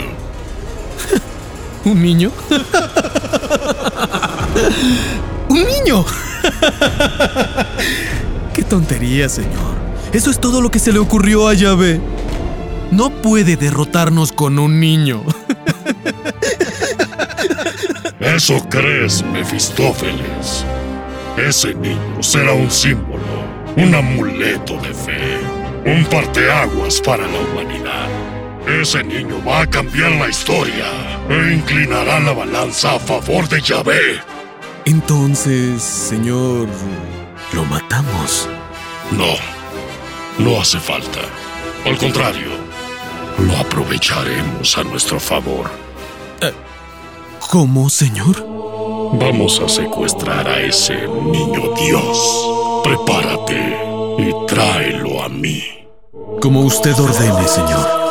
¿Un 1.84 2.02
niño? 2.02 2.32
¡Un 5.48 5.64
niño! 5.64 6.04
¡Qué 8.54 8.62
tontería, 8.62 9.28
señor! 9.28 9.74
Eso 10.12 10.30
es 10.30 10.40
todo 10.40 10.60
lo 10.60 10.70
que 10.70 10.78
se 10.78 10.92
le 10.92 11.00
ocurrió 11.00 11.48
a 11.48 11.54
Yahvé. 11.54 12.00
No 12.90 13.10
puede 13.10 13.56
derrotarnos 13.56 14.32
con 14.32 14.58
un 14.58 14.78
niño. 14.78 15.24
Eso 18.20 18.64
crees, 18.68 19.24
Mefistófeles. 19.24 20.64
Ese 21.36 21.74
niño 21.74 22.22
será 22.22 22.52
un 22.52 22.70
símbolo, 22.70 23.22
un 23.76 23.94
amuleto 23.94 24.78
de 24.80 24.94
fe, 24.94 25.38
un 25.84 26.04
parteaguas 26.04 27.00
para 27.00 27.26
la 27.26 27.40
humanidad. 27.40 28.08
Ese 28.80 29.02
niño 29.02 29.42
va 29.46 29.62
a 29.62 29.66
cambiar 29.66 30.12
la 30.12 30.28
historia 30.28 30.86
e 31.28 31.54
inclinará 31.54 32.20
la 32.20 32.32
balanza 32.32 32.94
a 32.94 32.98
favor 32.98 33.48
de 33.48 33.60
Yahvé. 33.60 34.33
Entonces, 34.86 35.82
señor, 35.82 36.68
lo 37.52 37.64
matamos. 37.64 38.48
No, 39.12 39.34
no 40.38 40.60
hace 40.60 40.78
falta. 40.78 41.20
Al 41.86 41.96
contrario, 41.96 42.48
lo 43.38 43.56
aprovecharemos 43.56 44.76
a 44.76 44.84
nuestro 44.84 45.18
favor. 45.18 45.70
¿Cómo, 47.50 47.88
señor? 47.88 48.44
Vamos 49.20 49.60
a 49.60 49.68
secuestrar 49.68 50.48
a 50.48 50.60
ese 50.60 51.06
niño 51.06 51.72
Dios. 51.80 52.80
Prepárate 52.82 53.78
y 54.18 54.46
tráelo 54.46 55.22
a 55.22 55.28
mí. 55.28 55.62
Como 56.40 56.62
usted 56.62 56.98
ordene, 56.98 57.46
señor. 57.46 58.03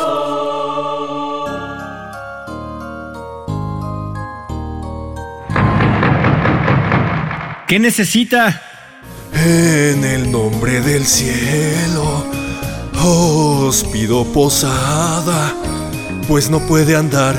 ¿Qué 7.74 7.80
necesita? 7.80 8.62
En 9.32 10.04
el 10.04 10.30
nombre 10.30 10.80
del 10.80 11.04
cielo, 11.04 12.24
os 13.02 13.82
pido 13.82 14.24
posada, 14.26 15.52
pues 16.28 16.50
no 16.50 16.60
puede 16.68 16.94
andar 16.94 17.34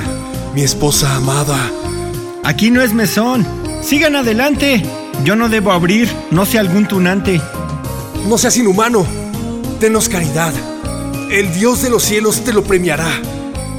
mi 0.53 0.61
esposa 0.61 1.15
amada. 1.15 1.71
Aquí 2.43 2.69
no 2.69 2.81
es 2.81 2.93
mesón. 2.93 3.47
Sigan 3.81 4.17
adelante. 4.17 4.83
Yo 5.23 5.37
no 5.37 5.47
debo 5.47 5.71
abrir, 5.71 6.13
no 6.31 6.45
sea 6.45 6.59
algún 6.59 6.85
tunante. 6.85 7.39
No 8.27 8.37
seas 8.37 8.57
inhumano. 8.57 9.07
Denos 9.79 10.09
caridad. 10.09 10.51
El 11.31 11.53
Dios 11.53 11.81
de 11.81 11.89
los 11.89 12.03
cielos 12.03 12.43
te 12.43 12.51
lo 12.51 12.65
premiará. 12.65 13.07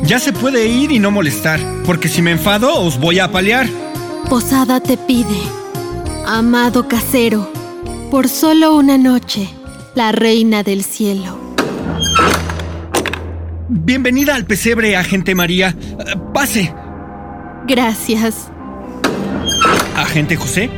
Ya 0.05 0.19
se 0.19 0.33
puede 0.33 0.67
ir 0.67 0.91
y 0.91 1.01
no 1.01 1.11
molestar, 1.11 1.61
porque 1.85 2.09
si 2.09 2.23
me 2.23 2.31
enfado 2.31 2.81
os 2.81 2.99
voy 2.99 3.19
a 3.19 3.25
apalear. 3.27 3.69
Posada 4.31 4.81
te 4.81 4.97
pide, 4.97 5.39
amado 6.27 6.89
casero, 6.89 7.51
por 8.11 8.29
solo 8.29 8.77
una 8.77 8.99
noche, 8.99 9.49
la 9.95 10.13
reina 10.13 10.63
del 10.63 10.83
cielo. 10.83 11.39
Bienvenida 13.69 14.35
al 14.35 14.45
pesebre, 14.45 14.97
agente 14.97 15.35
María. 15.35 15.75
Pase. 16.35 16.75
Gracias. 17.67 18.49
Agente 19.97 20.37
José, 20.37 20.71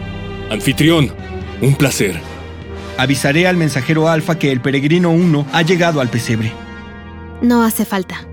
Anfitrión, 0.51 1.13
un 1.61 1.75
placer. 1.75 2.21
avisaré 2.97 3.47
al 3.47 3.57
mensajero 3.57 4.09
Alfa 4.09 4.39
que 4.39 4.51
el 4.51 4.61
peregrino 4.61 5.11
1 5.11 5.47
ha 5.53 5.63
llegado 5.63 6.01
al 6.01 6.09
pesebre. 6.09 6.53
No 7.43 7.63
hace 7.63 7.85
falta. 7.85 8.27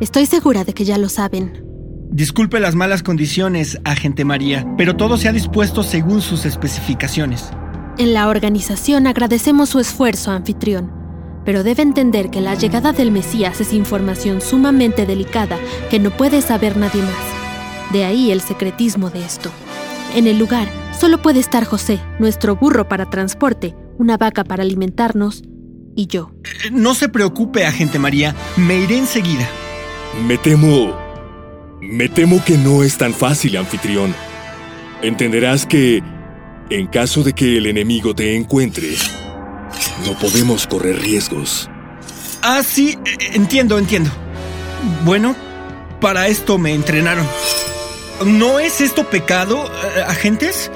Estoy 0.00 0.26
segura 0.26 0.64
de 0.64 0.72
que 0.72 0.84
ya 0.84 0.96
lo 0.98 1.08
saben. 1.08 1.71
Disculpe 2.12 2.60
las 2.60 2.74
malas 2.74 3.02
condiciones, 3.02 3.80
agente 3.84 4.26
María, 4.26 4.66
pero 4.76 4.96
todo 4.96 5.16
se 5.16 5.28
ha 5.28 5.32
dispuesto 5.32 5.82
según 5.82 6.20
sus 6.20 6.44
especificaciones. 6.44 7.50
En 7.96 8.12
la 8.12 8.28
organización 8.28 9.06
agradecemos 9.06 9.70
su 9.70 9.80
esfuerzo, 9.80 10.30
anfitrión, 10.30 10.92
pero 11.46 11.64
debe 11.64 11.82
entender 11.82 12.28
que 12.28 12.42
la 12.42 12.54
llegada 12.54 12.92
del 12.92 13.12
Mesías 13.12 13.62
es 13.62 13.72
información 13.72 14.42
sumamente 14.42 15.06
delicada 15.06 15.58
que 15.90 15.98
no 15.98 16.10
puede 16.10 16.42
saber 16.42 16.76
nadie 16.76 17.00
más. 17.00 17.92
De 17.94 18.04
ahí 18.04 18.30
el 18.30 18.42
secretismo 18.42 19.08
de 19.08 19.24
esto. 19.24 19.50
En 20.14 20.26
el 20.26 20.38
lugar 20.38 20.68
solo 20.98 21.22
puede 21.22 21.40
estar 21.40 21.64
José, 21.64 21.98
nuestro 22.18 22.56
burro 22.56 22.88
para 22.88 23.08
transporte, 23.08 23.74
una 23.96 24.18
vaca 24.18 24.44
para 24.44 24.64
alimentarnos 24.64 25.42
y 25.96 26.08
yo. 26.08 26.30
Eh, 26.44 26.70
No 26.72 26.94
se 26.94 27.08
preocupe, 27.08 27.64
agente 27.64 27.98
María, 27.98 28.34
me 28.58 28.78
iré 28.80 28.98
enseguida. 28.98 29.48
Me 30.26 30.36
temo... 30.36 31.01
Me 31.82 32.08
temo 32.08 32.40
que 32.44 32.56
no 32.56 32.84
es 32.84 32.96
tan 32.96 33.12
fácil, 33.12 33.56
anfitrión. 33.56 34.14
Entenderás 35.02 35.66
que, 35.66 36.00
en 36.70 36.86
caso 36.86 37.24
de 37.24 37.32
que 37.32 37.56
el 37.58 37.66
enemigo 37.66 38.14
te 38.14 38.36
encuentre, 38.36 38.94
no 40.06 40.16
podemos 40.16 40.68
correr 40.68 41.00
riesgos. 41.00 41.68
Ah, 42.40 42.62
sí, 42.64 42.96
eh, 43.04 43.30
entiendo, 43.32 43.80
entiendo. 43.80 44.10
Bueno, 45.04 45.34
para 46.00 46.28
esto 46.28 46.56
me 46.56 46.72
entrenaron. 46.72 47.26
¿No 48.26 48.60
es 48.60 48.80
esto 48.80 49.10
pecado, 49.10 49.68
eh, 49.96 50.02
agentes? 50.06 50.70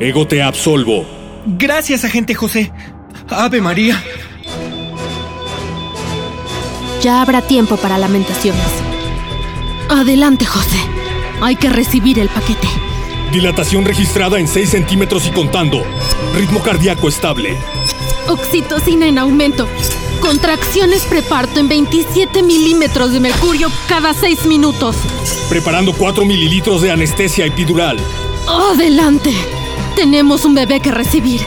Ego 0.00 0.26
te 0.26 0.42
absolvo. 0.42 1.06
Gracias, 1.44 2.02
agente 2.02 2.34
José. 2.34 2.72
Ave 3.28 3.60
María. 3.60 4.02
Ya 7.02 7.20
habrá 7.20 7.42
tiempo 7.42 7.76
para 7.76 7.98
lamentaciones. 7.98 8.85
Adelante, 9.88 10.44
José. 10.44 10.78
Hay 11.40 11.56
que 11.56 11.68
recibir 11.68 12.18
el 12.18 12.28
paquete. 12.28 12.68
Dilatación 13.32 13.84
registrada 13.84 14.38
en 14.38 14.48
6 14.48 14.70
centímetros 14.70 15.26
y 15.26 15.30
contando. 15.30 15.82
Ritmo 16.34 16.60
cardíaco 16.60 17.08
estable. 17.08 17.56
Oxitocina 18.28 19.06
en 19.06 19.18
aumento. 19.18 19.68
Contracciones 20.20 21.02
preparto 21.02 21.60
en 21.60 21.68
27 21.68 22.42
milímetros 22.42 23.12
de 23.12 23.20
mercurio 23.20 23.70
cada 23.88 24.12
6 24.14 24.46
minutos. 24.46 24.96
Preparando 25.48 25.92
4 25.92 26.24
mililitros 26.24 26.82
de 26.82 26.90
anestesia 26.90 27.46
epidural. 27.46 27.98
Adelante. 28.48 29.32
Tenemos 29.94 30.44
un 30.44 30.54
bebé 30.54 30.80
que 30.80 30.90
recibir. 30.90 31.46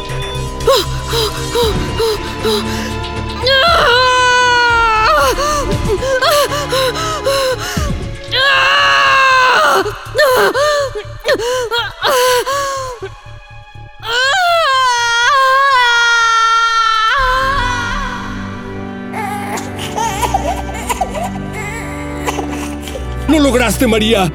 ¡Lo 23.28 23.40
lograste, 23.40 23.88
María! 23.88 24.32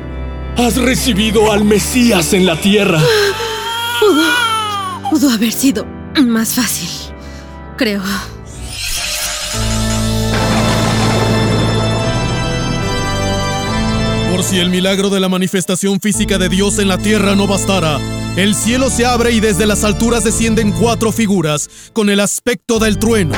Has 0.56 0.76
recibido 0.76 1.50
al 1.50 1.64
Mesías 1.64 2.32
en 2.32 2.46
la 2.46 2.60
tierra. 2.60 3.00
Pudo, 4.00 5.10
pudo 5.10 5.30
haber 5.30 5.52
sido 5.52 5.84
más 6.22 6.54
fácil, 6.54 6.88
creo. 7.76 8.02
Por 14.34 14.42
si 14.42 14.58
el 14.58 14.68
milagro 14.68 15.10
de 15.10 15.20
la 15.20 15.28
manifestación 15.28 16.00
física 16.00 16.38
de 16.38 16.48
Dios 16.48 16.80
en 16.80 16.88
la 16.88 16.98
tierra 16.98 17.36
no 17.36 17.46
bastara, 17.46 18.00
el 18.34 18.56
cielo 18.56 18.90
se 18.90 19.06
abre 19.06 19.30
y 19.30 19.38
desde 19.38 19.64
las 19.64 19.84
alturas 19.84 20.24
descienden 20.24 20.72
cuatro 20.72 21.12
figuras 21.12 21.70
con 21.92 22.10
el 22.10 22.18
aspecto 22.18 22.80
del 22.80 22.98
trueno, 22.98 23.32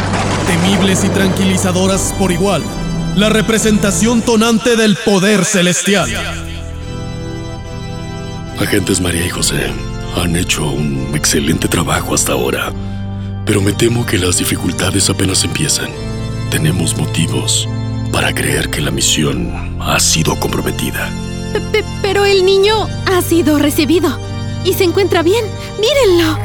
temibles 0.46 1.04
y 1.04 1.10
tranquilizadoras 1.10 2.14
por 2.18 2.32
igual, 2.32 2.62
la 3.14 3.28
representación 3.28 4.22
tonante 4.22 4.74
del 4.74 4.96
poder 4.96 5.44
celestial. 5.44 6.08
Agentes 8.58 8.98
María 8.98 9.26
y 9.26 9.28
José 9.28 9.66
han 10.16 10.34
hecho 10.34 10.66
un 10.66 11.10
excelente 11.14 11.68
trabajo 11.68 12.14
hasta 12.14 12.32
ahora, 12.32 12.72
pero 13.44 13.60
me 13.60 13.74
temo 13.74 14.06
que 14.06 14.16
las 14.16 14.38
dificultades 14.38 15.10
apenas 15.10 15.44
empiezan. 15.44 15.90
Tenemos 16.50 16.96
motivos 16.96 17.68
para 18.16 18.32
creer 18.35 18.70
que 18.70 18.80
la 18.80 18.90
misión 18.90 19.52
ha 19.78 20.00
sido 20.00 20.40
comprometida. 20.40 21.11
P- 21.70 21.85
pero 22.00 22.25
el 22.25 22.46
niño 22.46 22.88
ha 23.04 23.20
sido 23.20 23.58
recibido 23.58 24.08
y 24.64 24.73
se 24.73 24.85
encuentra 24.85 25.23
bien. 25.23 25.44
Mírenlo. 25.78 26.38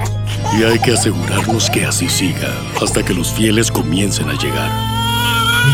Y 0.60 0.64
hay 0.64 0.80
que 0.80 0.92
asegurarnos 0.92 1.70
que 1.70 1.86
así 1.86 2.10
siga 2.10 2.50
hasta 2.84 3.04
que 3.06 3.14
los 3.14 3.32
fieles 3.32 3.72
comiencen 3.72 4.28
a 4.28 4.38
llegar. 4.38 4.70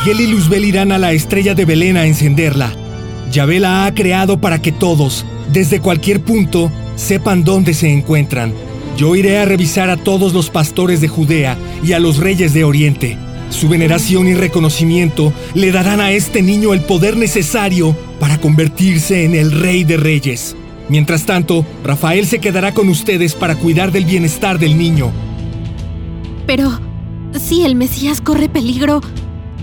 Miguel 0.05 0.21
y 0.21 0.27
Luzbel 0.27 0.65
irán 0.65 0.91
a 0.91 0.99
la 0.99 1.13
estrella 1.13 1.55
de 1.55 1.65
Belén 1.65 1.97
a 1.97 2.05
encenderla. 2.05 2.71
Yahvé 3.31 3.59
la 3.59 3.87
ha 3.87 3.93
creado 3.95 4.39
para 4.39 4.61
que 4.61 4.71
todos, 4.71 5.25
desde 5.51 5.79
cualquier 5.79 6.21
punto, 6.21 6.71
sepan 6.95 7.43
dónde 7.43 7.73
se 7.73 7.91
encuentran. 7.91 8.53
Yo 8.97 9.15
iré 9.15 9.39
a 9.39 9.45
revisar 9.45 9.89
a 9.89 9.97
todos 9.97 10.31
los 10.33 10.51
pastores 10.51 11.01
de 11.01 11.07
Judea 11.07 11.57
y 11.83 11.93
a 11.93 11.99
los 11.99 12.17
reyes 12.17 12.53
de 12.53 12.65
Oriente. 12.65 13.17
Su 13.49 13.69
veneración 13.69 14.27
y 14.27 14.33
reconocimiento 14.33 15.33
le 15.53 15.71
darán 15.71 16.01
a 16.01 16.11
este 16.11 16.41
niño 16.41 16.73
el 16.73 16.81
poder 16.81 17.17
necesario 17.17 17.95
para 18.19 18.39
convertirse 18.39 19.23
en 19.23 19.35
el 19.35 19.51
rey 19.51 19.83
de 19.83 19.97
reyes. 19.97 20.55
Mientras 20.89 21.25
tanto, 21.25 21.65
Rafael 21.83 22.25
se 22.27 22.39
quedará 22.39 22.73
con 22.73 22.89
ustedes 22.89 23.33
para 23.33 23.55
cuidar 23.55 23.91
del 23.91 24.05
bienestar 24.05 24.59
del 24.59 24.77
niño. 24.77 25.11
Pero, 26.45 26.79
si 27.33 27.65
el 27.65 27.75
Mesías 27.75 28.21
corre 28.21 28.47
peligro, 28.47 29.01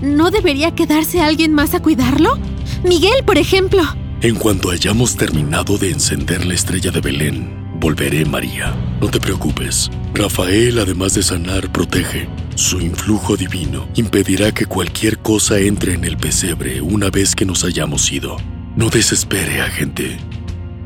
¿no 0.01 0.29
debería 0.29 0.75
quedarse 0.75 1.21
alguien 1.21 1.53
más 1.53 1.73
a 1.73 1.81
cuidarlo? 1.81 2.37
Miguel, 2.83 3.23
por 3.25 3.37
ejemplo. 3.37 3.83
En 4.21 4.35
cuanto 4.35 4.69
hayamos 4.69 5.15
terminado 5.15 5.77
de 5.77 5.91
encender 5.91 6.45
la 6.45 6.53
estrella 6.53 6.91
de 6.91 7.01
Belén, 7.01 7.64
volveré, 7.79 8.25
María. 8.25 8.73
No 9.01 9.09
te 9.09 9.19
preocupes. 9.19 9.89
Rafael, 10.13 10.79
además 10.79 11.13
de 11.13 11.23
sanar, 11.23 11.71
protege. 11.71 12.27
Su 12.55 12.79
influjo 12.79 13.35
divino 13.35 13.87
impedirá 13.95 14.53
que 14.53 14.65
cualquier 14.65 15.19
cosa 15.19 15.59
entre 15.59 15.93
en 15.93 16.05
el 16.05 16.17
pesebre 16.17 16.81
una 16.81 17.09
vez 17.09 17.35
que 17.35 17.45
nos 17.45 17.63
hayamos 17.63 18.11
ido. 18.11 18.37
No 18.75 18.89
desespere, 18.89 19.61
agente. 19.61 20.17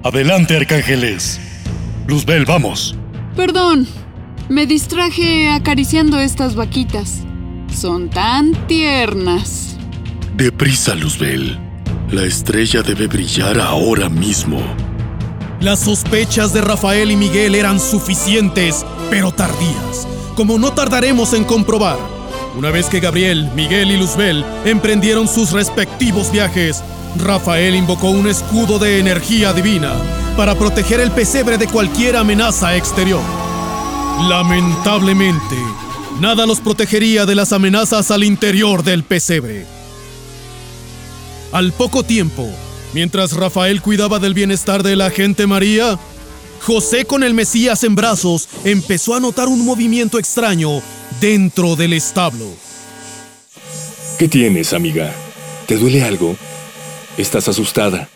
Adelante, 0.04 0.58
arcángeles. 0.58 1.40
Luzbel, 2.08 2.46
vamos. 2.46 2.96
Perdón, 3.36 3.88
me 4.50 4.66
distraje 4.66 5.50
acariciando 5.50 6.20
estas 6.20 6.56
vaquitas. 6.56 7.22
Son 7.72 8.10
tan 8.10 8.54
tiernas. 8.68 9.78
Deprisa, 10.36 10.96
Luzbel. 10.96 11.60
La 12.12 12.24
estrella 12.24 12.82
debe 12.82 13.06
brillar 13.06 13.60
ahora 13.60 14.10
mismo. 14.10 14.60
Las 15.62 15.82
sospechas 15.82 16.54
de 16.54 16.62
Rafael 16.62 17.12
y 17.12 17.18
Miguel 17.18 17.54
eran 17.54 17.82
suficientes, 17.82 18.86
pero 19.10 19.34
tardías, 19.34 20.08
como 20.36 20.58
no 20.58 20.72
tardaremos 20.72 21.34
en 21.34 21.44
comprobar. 21.44 21.98
Una 22.56 22.72
vez 22.72 22.86
que 22.86 23.02
Gabriel, 23.02 23.52
Miguel 23.56 23.92
y 23.92 23.98
Luzbel 23.98 24.46
emprendieron 24.64 25.28
sus 25.28 25.52
respectivos 25.52 26.32
viajes, 26.32 26.82
Rafael 27.18 27.76
invocó 27.76 28.10
un 28.10 28.30
escudo 28.30 28.80
de 28.80 29.00
energía 29.00 29.52
divina 29.52 29.92
para 30.38 30.56
proteger 30.56 31.02
el 31.02 31.12
pesebre 31.12 31.58
de 31.58 31.68
cualquier 31.68 32.16
amenaza 32.16 32.78
exterior. 32.78 33.22
Lamentablemente, 34.30 35.58
nada 36.22 36.46
los 36.46 36.62
protegería 36.62 37.26
de 37.26 37.36
las 37.36 37.52
amenazas 37.52 38.12
al 38.12 38.24
interior 38.24 38.82
del 38.82 39.04
pesebre. 39.04 39.66
Al 41.52 41.74
poco 41.74 42.04
tiempo, 42.04 42.50
mientras 42.94 43.34
Rafael 43.34 43.82
cuidaba 43.82 44.20
del 44.20 44.34
bienestar 44.34 44.84
de 44.84 44.96
la 44.96 45.10
gente 45.10 45.48
María, 45.48 46.00
José 46.62 47.06
con 47.06 47.24
el 47.24 47.34
Mesías 47.34 47.84
en 47.84 47.96
brazos 47.96 48.50
empezó 48.64 49.16
a 49.16 49.20
notar 49.20 49.48
un 49.48 49.66
movimiento 49.66 50.20
extraño 50.20 50.82
dentro 51.22 51.76
del 51.76 51.94
establo. 51.94 52.46
¿Qué 54.18 54.28
tienes, 54.28 54.74
amiga? 54.74 55.14
¿Te 55.66 55.78
duele 55.78 56.04
algo? 56.04 56.36
Estás 57.18 57.48
asustada. 57.48 58.10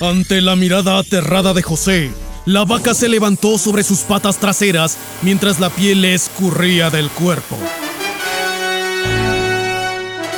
Ante 0.00 0.40
la 0.40 0.56
mirada 0.56 0.98
aterrada 0.98 1.54
de 1.54 1.62
José, 1.62 2.10
la 2.44 2.64
vaca 2.64 2.92
se 2.92 3.08
levantó 3.08 3.56
sobre 3.56 3.82
sus 3.82 4.00
patas 4.00 4.38
traseras 4.38 4.98
mientras 5.22 5.60
la 5.60 5.70
piel 5.70 6.02
le 6.02 6.14
escurría 6.14 6.90
del 6.90 7.08
cuerpo. 7.08 7.56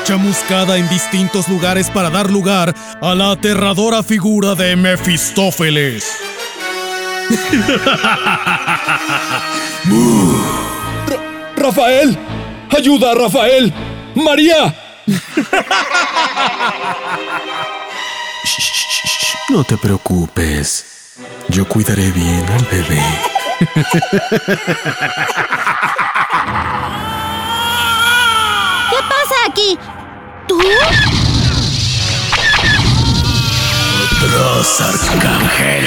Chamuscada 0.06 0.76
en 0.76 0.88
distintos 0.88 1.48
lugares 1.48 1.90
para 1.90 2.10
dar 2.10 2.30
lugar 2.30 2.72
a 3.00 3.14
la 3.16 3.32
aterradora 3.32 4.04
figura 4.04 4.54
de 4.54 4.76
Mefistófeles. 4.76 6.04
¡Rafael! 11.56 12.16
¡Ayuda, 12.70 13.14
Rafael! 13.14 13.72
¡María! 14.14 14.74
No 19.48 19.62
te 19.62 19.76
preocupes. 19.76 21.14
Yo 21.48 21.68
cuidaré 21.68 22.10
bien 22.10 22.44
al 22.50 22.64
bebé. 22.64 23.00
¿Qué 28.90 28.96
pasa 29.08 29.34
aquí? 29.48 29.78
Arcángel. 34.78 35.84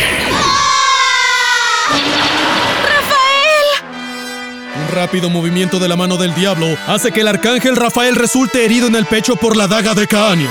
Un 4.75 4.95
rápido 4.95 5.29
movimiento 5.29 5.79
de 5.79 5.87
la 5.87 5.95
mano 5.95 6.17
del 6.17 6.33
diablo 6.33 6.65
hace 6.87 7.11
que 7.11 7.21
el 7.21 7.27
arcángel 7.27 7.75
Rafael 7.75 8.15
resulte 8.15 8.65
herido 8.65 8.87
en 8.87 8.95
el 8.95 9.05
pecho 9.05 9.35
por 9.35 9.57
la 9.57 9.67
daga 9.67 9.93
de 9.93 10.07
Caania. 10.07 10.49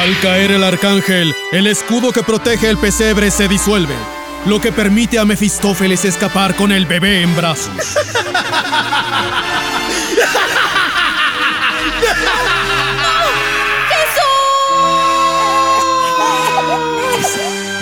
Al 0.00 0.18
caer 0.20 0.50
el 0.50 0.64
arcángel, 0.64 1.34
el 1.52 1.66
escudo 1.66 2.12
que 2.12 2.22
protege 2.22 2.68
el 2.68 2.78
pesebre 2.78 3.30
se 3.30 3.48
disuelve, 3.48 3.94
lo 4.46 4.60
que 4.60 4.72
permite 4.72 5.18
a 5.18 5.24
Mefistófeles 5.24 6.04
escapar 6.04 6.56
con 6.56 6.72
el 6.72 6.86
bebé 6.86 7.22
en 7.22 7.34
brazos. 7.36 7.96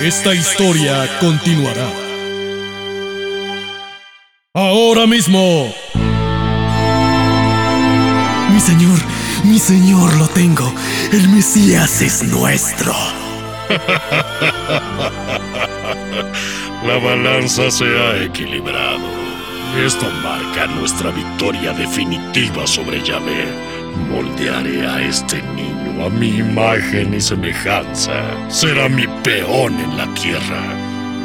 Esta 0.03 0.33
historia 0.33 1.19
continuará. 1.19 1.91
Ahora 4.55 5.09
mismo. 5.09 5.75
Mi 8.53 8.61
señor, 8.61 8.99
mi 9.43 9.59
señor 9.59 10.17
lo 10.17 10.29
tengo. 10.29 10.73
El 11.13 11.29
Mesías 11.31 12.01
es 12.01 12.23
nuestro. 12.23 12.95
La 16.87 16.99
balanza 17.03 17.69
se 17.69 17.85
ha 17.85 18.23
equilibrado. 18.23 19.09
Esto 19.85 20.07
marca 20.23 20.69
nuestra 20.69 21.11
victoria 21.11 21.73
definitiva 21.73 22.69
sobre 22.69 23.03
Yahvé. 23.03 23.68
Moldearé 24.11 24.87
a 24.87 25.03
este 25.03 25.43
niño 25.55 26.05
a 26.05 26.11
mi 26.11 26.39
imagen 26.39 27.15
y 27.15 27.21
semejanza. 27.21 28.13
Será 28.49 28.89
mi 28.89 29.07
peón 29.23 29.79
en 29.79 29.97
la 29.97 30.13
tierra. 30.15 30.63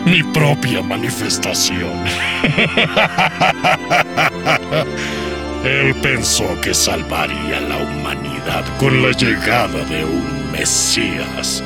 Mi 0.06 0.22
propia 0.24 0.82
manifestación. 0.82 1.94
Él 5.64 5.96
pensó 6.02 6.60
que 6.62 6.74
salvaría 6.74 7.62
la 7.62 7.78
humanidad 7.78 8.66
con 8.80 9.02
la 9.02 9.12
llegada 9.12 9.86
de 9.86 10.04
un 10.04 10.52
Mesías. 10.52 11.64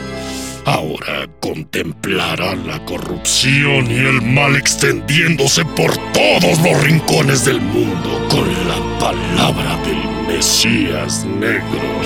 Ahora 0.65 1.27
contemplará 1.39 2.55
la 2.55 2.83
corrupción 2.85 3.89
y 3.89 3.95
el 3.95 4.21
mal 4.21 4.55
extendiéndose 4.55 5.63
por 5.63 5.95
todos 6.11 6.59
los 6.61 6.83
rincones 6.83 7.45
del 7.45 7.61
mundo 7.61 8.27
con 8.29 8.47
la 8.67 8.99
palabra 8.99 9.77
del 9.85 10.16
Mesías 10.27 11.25
negro. 11.25 12.01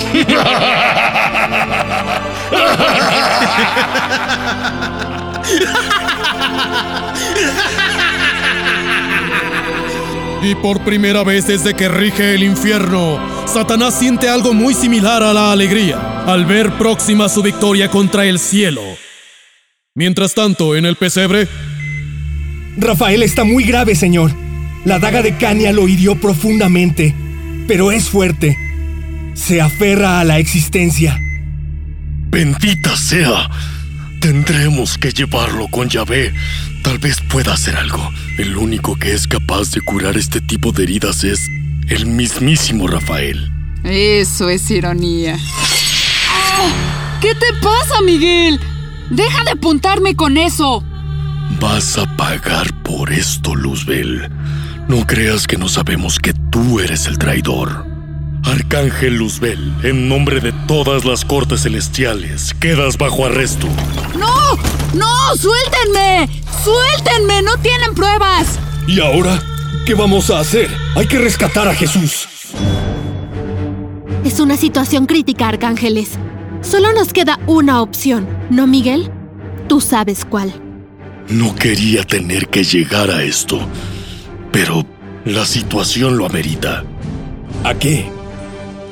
Y 10.43 10.55
por 10.55 10.81
primera 10.84 11.23
vez 11.23 11.47
desde 11.47 11.75
que 11.75 11.88
rige 11.88 12.34
el 12.34 12.43
infierno, 12.43 13.19
Satanás 13.45 13.97
siente 13.97 14.27
algo 14.27 14.53
muy 14.53 14.73
similar 14.73 15.21
a 15.21 15.34
la 15.34 15.51
alegría 15.51 16.23
al 16.25 16.45
ver 16.45 16.71
próxima 16.77 17.29
su 17.29 17.43
victoria 17.43 17.89
contra 17.89 18.25
el 18.25 18.39
cielo. 18.39 18.81
Mientras 19.93 20.34
tanto, 20.34 20.75
en 20.75 20.86
el 20.86 20.95
pesebre... 20.95 21.47
Rafael 22.77 23.21
está 23.23 23.43
muy 23.43 23.65
grave, 23.65 23.95
señor. 23.95 24.31
La 24.86 24.97
daga 24.97 25.21
de 25.21 25.36
Cania 25.38 25.71
lo 25.73 25.88
hirió 25.88 26.15
profundamente, 26.15 27.13
pero 27.71 27.93
es 27.93 28.10
fuerte. 28.10 28.57
Se 29.34 29.62
aferra 29.62 30.19
a 30.19 30.25
la 30.25 30.39
existencia. 30.39 31.17
Bendita 32.29 32.97
sea. 32.97 33.49
Tendremos 34.19 34.97
que 34.97 35.13
llevarlo 35.13 35.69
con 35.69 35.88
Yahvé. 35.88 36.34
Tal 36.84 36.97
vez 36.97 37.21
pueda 37.29 37.53
hacer 37.53 37.77
algo. 37.77 38.12
El 38.38 38.57
único 38.57 38.97
que 38.97 39.13
es 39.13 39.25
capaz 39.25 39.71
de 39.71 39.79
curar 39.79 40.17
este 40.17 40.41
tipo 40.41 40.73
de 40.73 40.84
heridas 40.84 41.23
es 41.23 41.47
el 41.88 42.07
mismísimo 42.07 42.89
Rafael. 42.89 43.49
Eso 43.86 44.49
es 44.49 44.69
ironía. 44.69 45.39
¿Qué 47.21 47.34
te 47.36 47.53
pasa, 47.62 48.01
Miguel? 48.03 48.60
Deja 49.12 49.45
de 49.45 49.51
apuntarme 49.51 50.13
con 50.17 50.36
eso. 50.36 50.84
Vas 51.62 51.97
a 51.97 52.17
pagar 52.17 52.73
por 52.84 53.13
esto, 53.13 53.55
Luzbel. 53.55 54.29
No 54.91 55.08
creas 55.08 55.47
que 55.47 55.58
no 55.58 55.69
sabemos 55.69 56.19
que 56.19 56.34
tú 56.34 56.82
eres 56.82 57.08
el 57.08 57.17
traidor. 57.17 57.86
Arcángel 58.43 59.15
Luzbel, 59.15 59.73
en 59.84 60.10
nombre 60.10 60.41
de 60.41 60.51
todas 60.67 61.06
las 61.06 61.23
cortes 61.23 61.62
celestiales, 61.63 62.54
quedas 62.56 62.97
bajo 62.97 63.25
arresto. 63.25 63.67
¡No! 64.19 64.58
¡No! 64.93 65.08
¡Suéltenme! 65.38 66.30
¡Suéltenme! 66.62 67.41
¡No 67.41 67.56
tienen 67.60 67.95
pruebas! 67.95 68.60
¿Y 68.86 68.99
ahora? 68.99 69.41
¿Qué 69.86 69.93
vamos 69.93 70.30
a 70.30 70.41
hacer? 70.41 70.69
Hay 70.97 71.08
que 71.08 71.19
rescatar 71.19 71.69
a 71.69 71.73
Jesús. 71.73 72.27
Es 74.25 74.41
una 74.41 74.58
situación 74.58 75.06
crítica, 75.06 75.47
Arcángeles. 75.47 76.10
Solo 76.60 76.91
nos 76.91 77.13
queda 77.13 77.39
una 77.47 77.82
opción, 77.82 78.27
¿no, 78.49 78.67
Miguel? 78.67 79.10
Tú 79.69 79.80
sabes 79.80 80.25
cuál. 80.25 80.54
No 81.30 81.56
quería 81.56 82.04
tener 82.04 82.49
que 82.49 82.65
llegar 82.65 83.10
a 83.10 83.23
esto, 83.23 83.65
pero 84.52 84.86
la 85.26 85.46
situación 85.46 86.18
lo 86.18 86.26
amerita. 86.26 86.84
¿A 87.64 87.74
qué? 87.76 88.10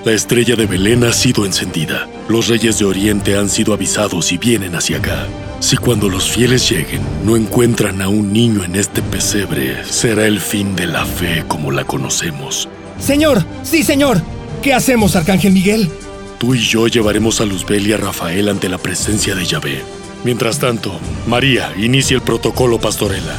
La 0.06 0.14
estrella 0.14 0.56
de 0.56 0.66
Belén 0.66 1.04
ha 1.04 1.12
sido 1.12 1.46
encendida. 1.46 2.08
Los 2.30 2.48
reyes 2.48 2.80
de 2.80 2.86
Oriente 2.86 3.38
han 3.38 3.50
sido 3.50 3.74
avisados 3.74 4.32
y 4.32 4.38
vienen 4.38 4.76
hacia 4.76 4.98
acá. 4.98 5.28
Si 5.60 5.76
cuando 5.76 6.08
los 6.08 6.30
fieles 6.30 6.70
lleguen 6.70 7.02
no 7.26 7.36
encuentran 7.36 8.02
a 8.02 8.08
un 8.08 8.32
niño 8.32 8.64
en 8.64 8.76
este 8.76 9.02
pesebre, 9.02 9.84
será 9.84 10.26
el 10.26 10.40
fin 10.40 10.76
de 10.76 10.88
la 10.88 11.06
fe 11.06 11.44
como 11.48 11.72
la 11.72 11.84
conocemos. 11.84 12.70
Señor, 12.98 13.44
sí, 13.64 13.84
señor. 13.84 14.22
¿Qué 14.62 14.74
hacemos, 14.74 15.16
Arcángel 15.16 15.52
Miguel? 15.52 15.90
Tú 16.38 16.56
y 16.56 16.60
yo 16.60 16.88
llevaremos 16.88 17.42
a 17.42 17.46
Luzbel 17.46 17.88
y 17.88 17.94
a 17.94 17.98
Rafael 17.98 18.48
ante 18.48 18.70
la 18.70 18.78
presencia 18.78 19.36
de 19.36 19.46
Yahvé. 19.46 19.82
Mientras 20.24 20.60
tanto, 20.60 20.98
María 21.28 21.74
inicia 21.78 22.16
el 22.16 22.22
protocolo 22.22 22.80
pastorela. 22.80 23.38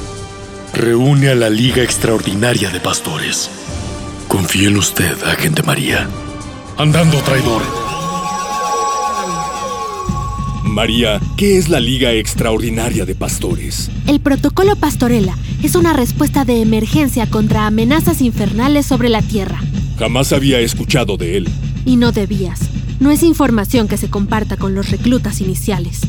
Reúne 0.81 1.29
a 1.29 1.35
la 1.35 1.51
Liga 1.51 1.83
Extraordinaria 1.83 2.71
de 2.71 2.81
Pastores. 2.81 3.51
Confío 4.29 4.71
en 4.71 4.79
usted, 4.79 5.13
agente 5.25 5.63
María. 5.63 6.09
Andando, 6.79 7.19
traidor. 7.19 7.61
María, 10.65 11.21
¿qué 11.37 11.59
es 11.59 11.69
la 11.69 11.81
Liga 11.81 12.13
Extraordinaria 12.13 13.05
de 13.05 13.15
Pastores? 13.15 13.91
El 14.07 14.21
protocolo 14.21 14.75
Pastorela 14.75 15.37
es 15.63 15.75
una 15.75 15.93
respuesta 15.93 16.47
de 16.47 16.63
emergencia 16.63 17.29
contra 17.29 17.67
amenazas 17.67 18.23
infernales 18.23 18.87
sobre 18.87 19.11
la 19.11 19.21
Tierra. 19.21 19.61
Jamás 19.99 20.33
había 20.33 20.61
escuchado 20.61 21.19
de 21.19 21.37
él. 21.37 21.49
Y 21.85 21.97
no 21.97 22.11
debías. 22.11 22.71
No 23.01 23.11
es 23.11 23.23
información 23.23 23.87
que 23.87 23.99
se 23.99 24.09
comparta 24.09 24.57
con 24.57 24.75
los 24.75 24.91
reclutas 24.91 25.43
iniciales. 25.43 26.01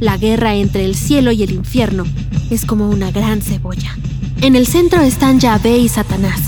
La 0.00 0.16
guerra 0.16 0.56
entre 0.56 0.84
el 0.84 0.96
cielo 0.96 1.30
y 1.30 1.44
el 1.44 1.52
infierno 1.52 2.04
es 2.50 2.66
como 2.66 2.90
una 2.90 3.12
gran 3.12 3.40
cebolla. 3.40 3.96
En 4.42 4.54
el 4.54 4.66
centro 4.66 5.00
están 5.00 5.40
Yahvé 5.40 5.78
y 5.78 5.88
Satanás, 5.88 6.40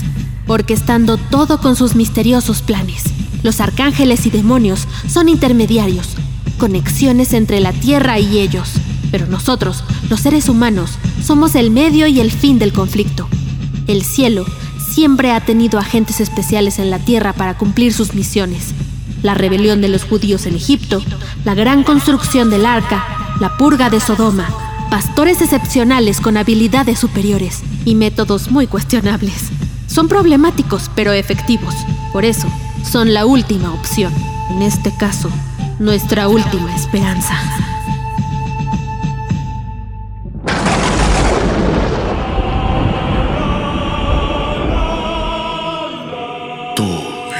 orquestando 0.47 1.17
todo 1.17 1.59
con 1.59 1.75
sus 1.75 1.95
misteriosos 1.95 2.61
planes. 2.61 3.03
Los 3.41 3.59
arcángeles 3.59 4.25
y 4.27 4.29
demonios 4.29 4.87
son 5.07 5.27
intermediarios, 5.27 6.09
conexiones 6.59 7.33
entre 7.33 7.59
la 7.59 7.73
tierra 7.73 8.19
y 8.19 8.39
ellos. 8.39 8.73
Pero 9.11 9.25
nosotros, 9.25 9.83
los 10.07 10.19
seres 10.19 10.49
humanos, 10.49 10.91
somos 11.23 11.55
el 11.55 11.71
medio 11.71 12.05
y 12.05 12.19
el 12.19 12.31
fin 12.31 12.59
del 12.59 12.73
conflicto. 12.73 13.27
El 13.87 14.03
cielo 14.03 14.45
siempre 14.93 15.31
ha 15.31 15.43
tenido 15.43 15.79
agentes 15.79 16.21
especiales 16.21 16.77
en 16.77 16.91
la 16.91 16.99
tierra 16.99 17.33
para 17.33 17.57
cumplir 17.57 17.91
sus 17.91 18.13
misiones. 18.13 18.73
La 19.23 19.33
rebelión 19.33 19.81
de 19.81 19.87
los 19.87 20.03
judíos 20.03 20.45
en 20.45 20.55
Egipto, 20.55 21.01
la 21.43 21.55
gran 21.55 21.83
construcción 21.83 22.51
del 22.51 22.67
arca, 22.67 23.35
la 23.39 23.57
purga 23.57 23.89
de 23.89 23.99
Sodoma, 23.99 24.68
pastores 24.89 25.41
excepcionales 25.41 26.19
con 26.19 26.37
habilidades 26.37 26.99
superiores 26.99 27.61
y 27.85 27.95
métodos 27.95 28.51
muy 28.51 28.67
cuestionables. 28.67 29.49
Son 29.87 30.07
problemáticos 30.07 30.89
pero 30.95 31.13
efectivos. 31.13 31.75
Por 32.11 32.25
eso, 32.25 32.47
son 32.83 33.13
la 33.13 33.25
última 33.25 33.73
opción. 33.73 34.13
En 34.51 34.61
este 34.61 34.91
caso, 34.97 35.29
nuestra 35.79 36.27
última 36.27 36.75
esperanza. 36.75 37.35
Tú, 46.75 46.87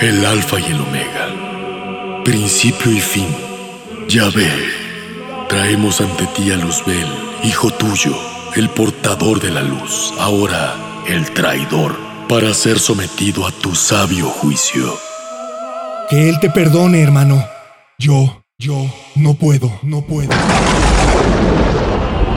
el 0.02 0.26
alfa 0.26 0.60
y 0.60 0.66
el 0.66 0.82
omega, 0.82 2.24
principio 2.24 2.92
y 2.92 3.00
fin. 3.00 3.28
Ya 4.08 4.30
ve, 4.30 4.50
traemos 5.50 6.02
ante 6.02 6.26
ti 6.28 6.52
a 6.52 6.56
Luzbel, 6.56 7.29
hijo 7.44 7.72
tuyo, 7.72 8.16
el 8.56 8.70
portador 8.70 9.40
de 9.40 9.52
la 9.52 9.62
luz, 9.62 10.14
ahora 10.20 10.76
el 11.08 11.32
traidor, 11.32 11.96
para 12.28 12.54
ser 12.54 12.80
sometido 12.80 13.48
a 13.48 13.52
tu 13.52 13.76
sabio 13.76 14.28
juicio. 14.28 14.98
Que 16.10 16.30
Él 16.30 16.40
te 16.40 16.50
perdone, 16.50 17.02
hermano. 17.02 17.44
Yo, 17.98 18.44
yo, 18.58 18.86
no 19.16 19.34
puedo, 19.36 19.72
no 19.84 20.02
puedo. 20.02 20.30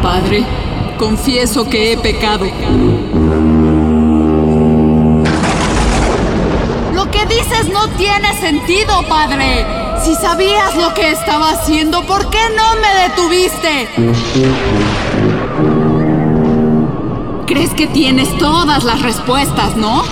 Padre, 0.02 0.44
confieso 0.98 1.68
que 1.68 1.92
he 1.92 1.98
pecado. 1.98 2.44
Lo 6.94 7.10
que 7.10 7.26
dices 7.26 7.68
no 7.72 7.88
tiene 7.96 8.34
sentido, 8.40 9.06
padre. 9.08 9.81
Si 10.02 10.14
sabías 10.16 10.74
lo 10.76 10.92
que 10.94 11.12
estaba 11.12 11.50
haciendo, 11.50 12.04
¿por 12.06 12.28
qué 12.30 12.40
no 12.56 12.74
me 12.80 13.02
detuviste? 13.02 13.88
Crees 17.46 17.70
que 17.74 17.86
tienes 17.86 18.36
todas 18.38 18.84
las 18.84 19.02
respuestas, 19.02 19.76
¿no? 19.76 20.02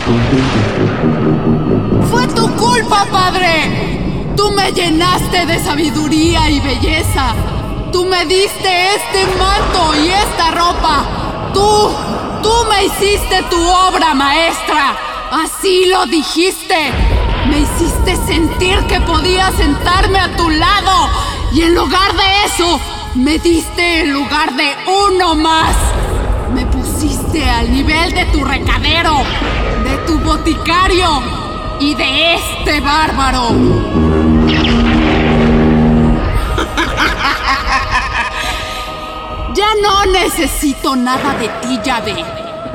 Fue 2.11 2.27
tu 2.29 2.49
culpa, 2.55 3.07
padre. 3.11 4.33
Tú 4.37 4.51
me 4.53 4.73
llenaste 4.73 5.47
de 5.47 5.59
sabiduría 5.59 6.49
y 6.51 6.61
belleza. 6.61 7.35
Tú 7.93 8.05
me 8.05 8.25
diste 8.27 8.95
este 8.95 9.27
manto 9.39 9.95
y 10.05 10.09
esta 10.09 10.51
ropa. 10.53 11.51
Tú, 11.53 11.91
Tú 12.43 12.53
me 12.71 12.85
hiciste 12.87 13.43
tu 13.51 13.61
obra 13.61 14.15
maestra. 14.15 14.97
Así 15.31 15.87
lo 15.87 16.07
dijiste. 16.07 16.91
Me 17.49 17.61
hiciste 17.61 18.00
sentir 18.31 18.79
que 18.87 19.01
podía 19.01 19.51
sentarme 19.51 20.21
a 20.21 20.37
tu 20.37 20.49
lado. 20.51 21.09
Y 21.53 21.63
en 21.63 21.75
lugar 21.75 22.13
de 22.13 22.45
eso, 22.47 22.81
me 23.17 23.39
diste 23.41 24.03
el 24.03 24.11
lugar 24.11 24.55
de 24.55 24.71
uno 24.87 25.35
más. 25.35 25.75
Me 26.55 26.65
pusiste 26.67 27.51
al 27.51 27.73
nivel 27.73 28.13
de 28.15 28.27
tu 28.27 28.45
recadero, 28.45 29.17
de 29.83 29.97
tu 30.07 30.17
boticario 30.21 31.21
y 31.81 31.95
de 31.95 32.35
este 32.37 32.81
bárbaro. 32.81 33.49
Ya 39.53 39.67
no 39.83 40.07
necesito 40.13 40.95
nada 40.95 41.35
de 41.35 41.49
ti, 41.61 41.81
Yahvé. 41.85 42.25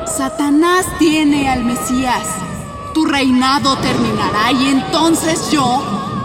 Satanás 0.04 0.86
tiene 0.98 1.48
al 1.48 1.64
Mesías. 1.64 2.45
Reinado 3.06 3.76
terminará 3.78 4.52
y 4.52 4.68
entonces 4.68 5.50
yo, 5.50 5.82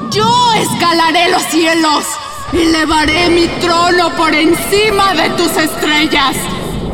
yo 0.09 0.53
escalaré 0.53 1.29
los 1.29 1.43
cielos. 1.43 2.05
Elevaré 2.51 3.29
mi 3.29 3.47
trono 3.59 4.09
por 4.15 4.33
encima 4.33 5.13
de 5.13 5.29
tus 5.31 5.55
estrellas. 5.57 6.35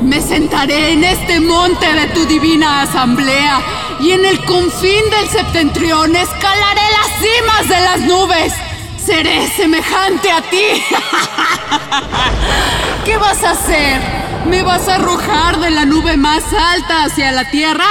Me 0.02 0.22
sentaré 0.22 0.92
en 0.92 1.04
este 1.04 1.40
monte 1.40 1.94
de 1.94 2.08
tu 2.08 2.26
divina 2.26 2.82
asamblea 2.82 3.62
y 4.00 4.12
en 4.12 4.26
el 4.26 4.44
confín 4.46 5.10
del 5.10 5.30
septentrión 5.30 6.16
escalaré 6.16 6.82
las 6.92 7.08
cimas 7.22 7.70
de 7.70 7.82
las 7.82 8.00
nubes. 8.02 8.54
Seré 9.04 9.48
semejante 9.56 10.32
a 10.32 10.42
ti. 10.42 10.66
¿Qué 13.06 13.18
vas 13.18 13.44
a 13.44 13.52
hacer? 13.52 14.02
¿Me 14.46 14.64
vas 14.64 14.88
a 14.90 14.96
arrojar 14.96 15.60
de 15.60 15.70
la 15.72 15.86
nube 15.86 16.18
más 16.18 16.44
alta 16.54 17.06
hacia 17.06 17.32
la 17.32 17.50
tierra? 17.50 17.86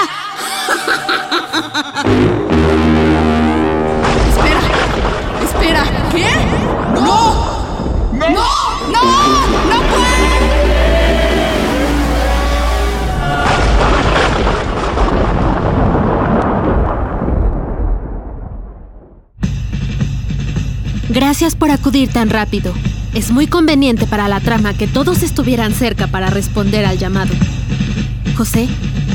Espera, 4.29 4.61
espera, 5.45 5.85
¿qué? 6.11 6.27
¡No! 6.95 7.19
¡No! 8.13 8.29
¡No! 8.93 9.03
¡No 9.69 9.79
puedo! 9.89 10.27
Gracias 21.09 21.55
por 21.57 21.71
acudir 21.71 22.13
tan 22.13 22.29
rápido. 22.29 22.75
Es 23.15 23.31
muy 23.31 23.47
conveniente 23.47 24.07
para 24.07 24.29
la 24.29 24.41
trama 24.41 24.75
que 24.75 24.87
todos 24.87 25.23
estuvieran 25.23 25.73
cerca 25.73 26.09
para 26.09 26.29
responder 26.29 26.85
al 26.85 26.99
llamado. 26.99 27.33
José, 28.37 28.69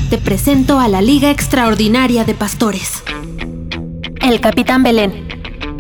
te 0.10 0.18
presento 0.18 0.80
a 0.80 0.88
la 0.88 1.02
Liga 1.02 1.32
Extraordinaria 1.32 2.24
de 2.24 2.34
Pastores. 2.34 3.04
El 4.22 4.40
Capitán 4.40 4.84
Belén. 4.84 5.28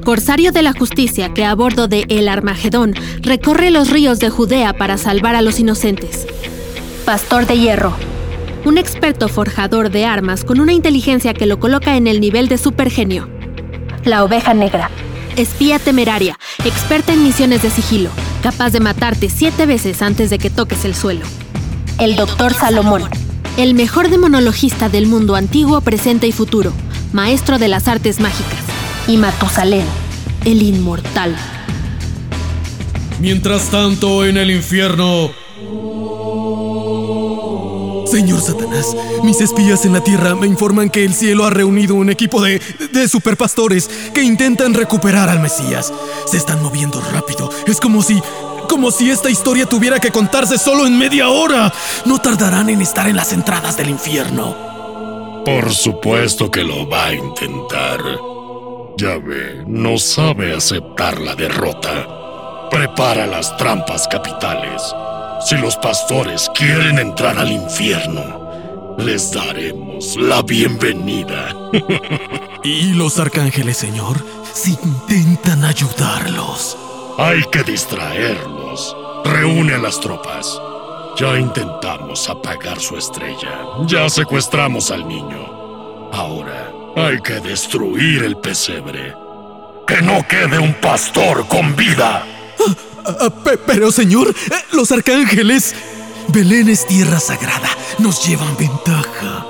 Corsario 0.04 0.52
de 0.52 0.62
la 0.64 0.74
justicia 0.74 1.34
que 1.34 1.46
a 1.46 1.54
bordo 1.54 1.88
de 1.88 2.06
El 2.10 2.28
Armagedón 2.28 2.94
recorre 3.22 3.72
los 3.72 3.90
ríos 3.90 4.20
de 4.20 4.30
Judea 4.30 4.74
para 4.74 4.98
salvar 4.98 5.36
a 5.36 5.42
los 5.42 5.60
inocentes. 5.60 6.28
Pastor 7.06 7.46
de 7.46 7.58
Hierro. 7.58 7.94
Un 8.66 8.78
experto 8.78 9.28
forjador 9.28 9.90
de 9.90 10.06
armas 10.06 10.44
con 10.44 10.60
una 10.60 10.74
inteligencia 10.74 11.34
que 11.34 11.46
lo 11.46 11.60
coloca 11.60 11.96
en 11.96 12.08
el 12.08 12.20
nivel 12.20 12.48
de 12.48 12.58
supergenio. 12.58 13.30
La 14.04 14.24
Oveja 14.24 14.54
Negra. 14.54 14.90
Espía 15.36 15.80
temeraria, 15.80 16.38
experta 16.66 17.14
en 17.14 17.24
misiones 17.24 17.62
de 17.62 17.70
sigilo, 17.70 18.10
capaz 18.44 18.72
de 18.72 18.82
matarte 18.82 19.30
siete 19.30 19.66
veces 19.66 20.02
antes 20.02 20.30
de 20.30 20.40
que 20.40 20.50
toques 20.50 20.84
el 20.84 20.96
suelo. 20.96 21.26
El 22.00 22.16
Doctor 22.16 22.54
Salomón. 22.54 23.04
El 23.58 23.74
mejor 23.74 24.10
demonologista 24.10 24.88
del 24.88 25.08
mundo 25.08 25.36
antiguo, 25.36 25.82
presente 25.82 26.26
y 26.26 26.32
futuro, 26.32 26.72
maestro 27.12 27.60
de 27.60 27.68
las 27.68 27.90
artes 27.90 28.22
mágicas. 28.22 28.60
Y 29.08 29.18
Matusalén, 29.18 29.86
el 30.46 30.62
inmortal. 30.62 31.36
Mientras 33.20 33.70
tanto, 33.70 34.26
en 34.26 34.38
el 34.38 34.52
infierno, 34.52 35.32
Señor 38.10 38.42
Satanás, 38.42 38.96
mis 39.24 39.42
espías 39.42 39.86
en 39.86 39.94
la 39.94 40.04
tierra 40.04 40.34
me 40.34 40.48
informan 40.48 40.90
que 40.90 41.04
el 41.04 41.14
cielo 41.14 41.46
ha 41.46 41.50
reunido 41.50 41.96
un 41.96 42.10
equipo 42.10 42.42
de, 42.42 42.62
de 42.94 43.08
superpastores 43.10 43.90
que 44.14 44.24
intentan 44.24 44.74
recuperar 44.74 45.28
al 45.28 45.42
Mesías. 45.42 45.92
Se 46.26 46.38
están 46.38 46.64
moviendo 46.64 47.02
rápido. 47.12 47.50
Es 47.68 47.82
como 47.82 48.02
si... 48.02 48.22
como 48.72 48.90
si 48.90 49.12
esta 49.12 49.30
historia 49.30 49.66
tuviera 49.66 50.00
que 50.00 50.12
contarse 50.12 50.58
solo 50.58 50.88
en 50.88 50.98
media 50.98 51.28
hora. 51.28 51.74
No 52.06 52.20
tardarán 52.22 52.70
en 52.70 52.82
estar 52.82 53.06
en 53.10 53.18
las 53.18 53.34
entradas 53.34 53.76
del 53.76 53.90
infierno. 53.90 54.56
Por 55.44 55.74
supuesto 55.74 56.50
que 56.50 56.64
lo 56.64 56.88
va 56.88 57.08
a 57.08 57.14
intentar. 57.14 58.00
Ya 58.98 59.18
ve, 59.18 59.66
no 59.68 59.98
sabe 59.98 60.56
aceptar 60.56 61.20
la 61.20 61.36
derrota. 61.36 62.70
Prepara 62.72 63.28
las 63.28 63.58
trampas 63.58 64.08
capitales. 64.08 64.82
Si 65.46 65.58
los 65.58 65.76
pastores 65.76 66.50
quieren 66.56 66.98
entrar 66.98 67.38
al 67.38 67.52
infierno, 67.52 68.96
les 69.00 69.34
daremos 69.34 70.16
la 70.16 70.44
bienvenida. 70.44 71.54
¿Y 72.64 72.94
los 72.94 73.20
arcángeles, 73.20 73.76
señor? 73.76 74.26
Si 74.54 74.78
intentan 74.82 75.66
ayudarlos. 75.66 76.78
Hay 77.18 77.42
que 77.52 77.64
distraerlos. 77.64 78.96
Reúne 79.26 79.76
a 79.76 79.78
las 79.78 80.00
tropas. 80.00 80.60
Ya 81.18 81.38
intentamos 81.38 82.30
apagar 82.30 82.80
su 82.80 82.98
estrella. 82.98 83.66
Ya 83.86 84.10
secuestramos 84.10 84.92
al 84.92 85.08
niño. 85.08 86.10
Ahora 86.14 86.72
hay 86.96 87.20
que 87.22 87.34
destruir 87.40 88.24
el 88.24 88.38
pesebre. 88.38 89.14
Que 89.88 90.02
no 90.02 90.26
quede 90.28 90.58
un 90.60 90.74
pastor 90.76 91.48
con 91.48 91.76
vida. 91.76 92.26
Ah, 93.06 93.30
pe- 93.44 93.58
pero, 93.58 93.92
señor, 93.92 94.30
eh, 94.30 94.54
los 94.74 94.92
arcángeles. 94.92 95.76
Belén 96.30 96.70
es 96.70 96.86
tierra 96.88 97.20
sagrada. 97.20 97.70
Nos 98.00 98.26
llevan 98.28 98.56
ventaja. 98.58 99.46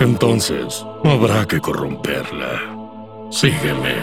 Entonces, 0.00 0.84
habrá 1.04 1.46
que 1.46 1.60
corromperla. 1.60 2.60
Sígueme. 3.30 3.94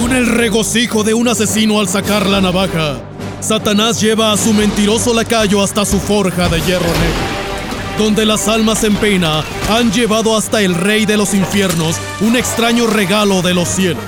Con 0.00 0.12
el 0.14 0.26
regocijo 0.26 1.04
de 1.04 1.12
un 1.12 1.28
asesino 1.28 1.78
al 1.78 1.86
sacar 1.86 2.26
la 2.26 2.40
navaja, 2.40 2.96
Satanás 3.40 4.00
lleva 4.00 4.32
a 4.32 4.36
su 4.38 4.54
mentiroso 4.54 5.12
lacayo 5.12 5.62
hasta 5.62 5.84
su 5.84 6.00
forja 6.00 6.48
de 6.48 6.58
hierro 6.62 6.86
negro, 6.86 7.98
donde 7.98 8.24
las 8.24 8.48
almas 8.48 8.82
en 8.84 8.96
pena 8.96 9.44
han 9.68 9.92
llevado 9.92 10.36
hasta 10.36 10.62
el 10.62 10.74
rey 10.74 11.04
de 11.04 11.18
los 11.18 11.34
infiernos 11.34 11.96
un 12.22 12.34
extraño 12.36 12.86
regalo 12.86 13.42
de 13.42 13.52
los 13.52 13.68
cielos. 13.68 14.02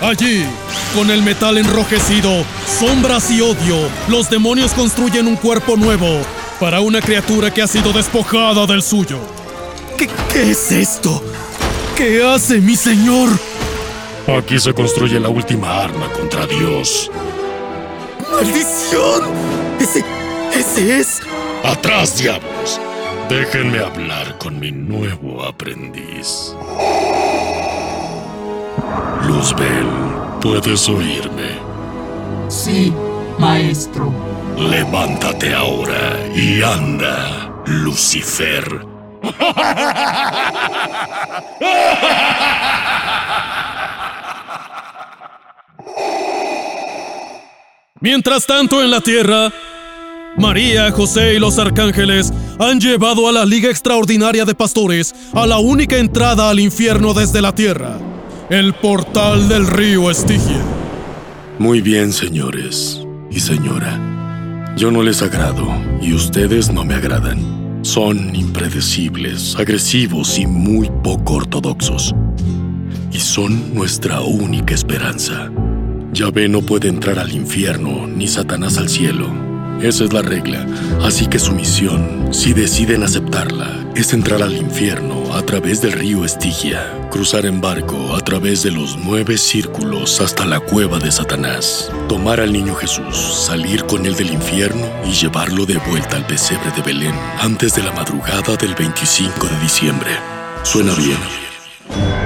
Allí, 0.00 0.44
con 0.94 1.10
el 1.10 1.22
metal 1.22 1.58
enrojecido, 1.58 2.44
sombras 2.78 3.32
y 3.32 3.40
odio, 3.40 3.76
los 4.08 4.30
demonios 4.30 4.72
construyen 4.72 5.26
un 5.26 5.36
cuerpo 5.36 5.76
nuevo 5.76 6.20
para 6.60 6.80
una 6.80 7.00
criatura 7.00 7.52
que 7.52 7.62
ha 7.62 7.66
sido 7.66 7.92
despojada 7.92 8.64
del 8.66 8.82
suyo. 8.82 9.18
¿Qué, 9.98 10.08
qué 10.32 10.52
es 10.52 10.70
esto? 10.70 11.20
¿Qué 11.96 12.22
hace 12.22 12.60
mi 12.60 12.76
señor? 12.76 13.49
Aquí 14.38 14.58
se 14.58 14.72
construye 14.72 15.18
la 15.18 15.28
última 15.28 15.82
arma 15.82 16.08
contra 16.12 16.46
Dios. 16.46 17.10
¡Maldición! 18.30 19.22
Ese. 19.80 20.04
ese 20.54 21.00
es. 21.00 21.20
¡Atrás, 21.64 22.16
diablos! 22.16 22.80
Déjenme 23.28 23.80
hablar 23.80 24.38
con 24.38 24.58
mi 24.58 24.70
nuevo 24.70 25.44
aprendiz. 25.44 26.54
Luzbel, 29.26 29.86
¿puedes 30.40 30.88
oírme? 30.88 31.58
Sí, 32.48 32.92
maestro. 33.38 34.12
Levántate 34.56 35.54
ahora 35.54 36.16
y 36.34 36.62
anda, 36.62 37.52
Lucifer. 37.66 38.86
Mientras 48.02 48.46
tanto, 48.46 48.82
en 48.82 48.90
la 48.90 49.02
tierra, 49.02 49.52
María, 50.38 50.90
José 50.90 51.34
y 51.34 51.38
los 51.38 51.58
arcángeles 51.58 52.32
han 52.58 52.80
llevado 52.80 53.28
a 53.28 53.32
la 53.32 53.44
Liga 53.44 53.68
Extraordinaria 53.68 54.46
de 54.46 54.54
Pastores 54.54 55.14
a 55.34 55.46
la 55.46 55.58
única 55.58 55.98
entrada 55.98 56.48
al 56.48 56.60
infierno 56.60 57.12
desde 57.12 57.42
la 57.42 57.54
tierra, 57.54 57.98
el 58.48 58.72
portal 58.72 59.50
del 59.50 59.66
río 59.66 60.10
Estigia. 60.10 60.64
Muy 61.58 61.82
bien, 61.82 62.14
señores 62.14 63.02
y 63.30 63.38
señora. 63.38 64.00
Yo 64.78 64.90
no 64.90 65.02
les 65.02 65.20
agrado 65.20 65.68
y 66.00 66.14
ustedes 66.14 66.72
no 66.72 66.86
me 66.86 66.94
agradan. 66.94 67.82
Son 67.82 68.34
impredecibles, 68.34 69.56
agresivos 69.58 70.38
y 70.38 70.46
muy 70.46 70.90
poco 71.04 71.34
ortodoxos. 71.34 72.14
Y 73.12 73.18
son 73.18 73.74
nuestra 73.74 74.22
única 74.22 74.74
esperanza. 74.74 75.50
Yahvé 76.12 76.48
no 76.48 76.60
puede 76.62 76.88
entrar 76.88 77.18
al 77.18 77.32
infierno 77.32 78.06
ni 78.06 78.26
Satanás 78.26 78.78
al 78.78 78.88
cielo. 78.88 79.28
Esa 79.80 80.04
es 80.04 80.12
la 80.12 80.20
regla. 80.20 80.66
Así 81.02 81.26
que 81.26 81.38
su 81.38 81.52
misión, 81.52 82.28
si 82.34 82.52
deciden 82.52 83.02
aceptarla, 83.02 83.86
es 83.94 84.12
entrar 84.12 84.42
al 84.42 84.56
infierno 84.56 85.34
a 85.34 85.42
través 85.42 85.80
del 85.80 85.92
río 85.92 86.24
Estigia, 86.24 86.84
cruzar 87.10 87.46
en 87.46 87.60
barco 87.60 88.14
a 88.14 88.20
través 88.20 88.62
de 88.62 88.72
los 88.72 88.98
nueve 88.98 89.38
círculos 89.38 90.20
hasta 90.20 90.44
la 90.44 90.60
cueva 90.60 90.98
de 90.98 91.10
Satanás, 91.10 91.90
tomar 92.08 92.40
al 92.40 92.52
niño 92.52 92.74
Jesús, 92.74 93.16
salir 93.46 93.84
con 93.84 94.04
él 94.04 94.16
del 94.16 94.32
infierno 94.32 94.86
y 95.06 95.12
llevarlo 95.12 95.64
de 95.64 95.78
vuelta 95.78 96.16
al 96.16 96.26
pesebre 96.26 96.70
de 96.76 96.82
Belén 96.82 97.14
antes 97.38 97.74
de 97.74 97.82
la 97.82 97.92
madrugada 97.92 98.56
del 98.56 98.74
25 98.74 99.46
de 99.46 99.60
diciembre. 99.60 100.10
Suena 100.62 100.92
bien. 100.94 102.19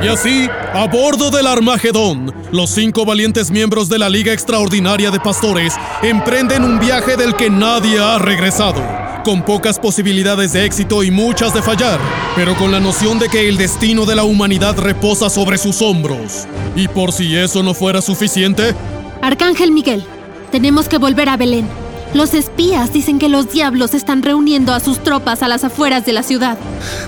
Y 0.00 0.06
así, 0.06 0.48
a 0.74 0.86
bordo 0.86 1.30
del 1.30 1.48
Armagedón, 1.48 2.32
los 2.52 2.70
cinco 2.70 3.04
valientes 3.04 3.50
miembros 3.50 3.88
de 3.88 3.98
la 3.98 4.08
Liga 4.08 4.32
Extraordinaria 4.32 5.10
de 5.10 5.18
Pastores 5.18 5.74
emprenden 6.02 6.62
un 6.62 6.78
viaje 6.78 7.16
del 7.16 7.34
que 7.34 7.50
nadie 7.50 7.98
ha 7.98 8.16
regresado, 8.18 8.80
con 9.24 9.42
pocas 9.42 9.80
posibilidades 9.80 10.52
de 10.52 10.64
éxito 10.64 11.02
y 11.02 11.10
muchas 11.10 11.52
de 11.52 11.62
fallar, 11.62 11.98
pero 12.36 12.54
con 12.54 12.70
la 12.70 12.78
noción 12.78 13.18
de 13.18 13.28
que 13.28 13.48
el 13.48 13.56
destino 13.56 14.06
de 14.06 14.14
la 14.14 14.22
humanidad 14.22 14.78
reposa 14.78 15.28
sobre 15.28 15.58
sus 15.58 15.82
hombros. 15.82 16.46
Y 16.76 16.86
por 16.86 17.10
si 17.12 17.36
eso 17.36 17.64
no 17.64 17.74
fuera 17.74 18.00
suficiente, 18.00 18.76
Arcángel 19.20 19.72
Miguel, 19.72 20.04
tenemos 20.52 20.88
que 20.88 20.98
volver 20.98 21.28
a 21.28 21.36
Belén. 21.36 21.66
Los 22.14 22.34
espías 22.34 22.92
dicen 22.92 23.18
que 23.18 23.28
los 23.28 23.52
diablos 23.52 23.94
están 23.94 24.22
reuniendo 24.22 24.72
a 24.72 24.78
sus 24.80 25.02
tropas 25.02 25.42
a 25.42 25.48
las 25.48 25.64
afueras 25.64 26.06
de 26.06 26.12
la 26.12 26.22
ciudad. 26.22 26.56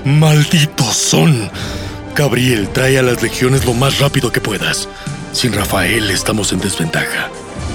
Malditos 0.04 0.96
son. 0.96 1.48
Gabriel, 2.20 2.68
trae 2.68 2.98
a 2.98 3.02
las 3.02 3.22
legiones 3.22 3.64
lo 3.64 3.72
más 3.72 3.98
rápido 3.98 4.30
que 4.30 4.42
puedas. 4.42 4.90
Sin 5.32 5.54
Rafael 5.54 6.10
estamos 6.10 6.52
en 6.52 6.60
desventaja. 6.60 7.30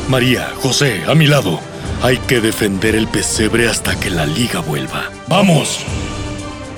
María, 0.07 0.51
José, 0.61 1.01
a 1.07 1.15
mi 1.15 1.25
lado. 1.25 1.59
Hay 2.03 2.19
que 2.19 2.41
defender 2.41 2.95
el 2.95 3.07
pesebre 3.07 3.67
hasta 3.67 3.99
que 3.99 4.11
la 4.11 4.27
liga 4.27 4.59
vuelva. 4.59 5.09
¡Vamos! 5.27 5.79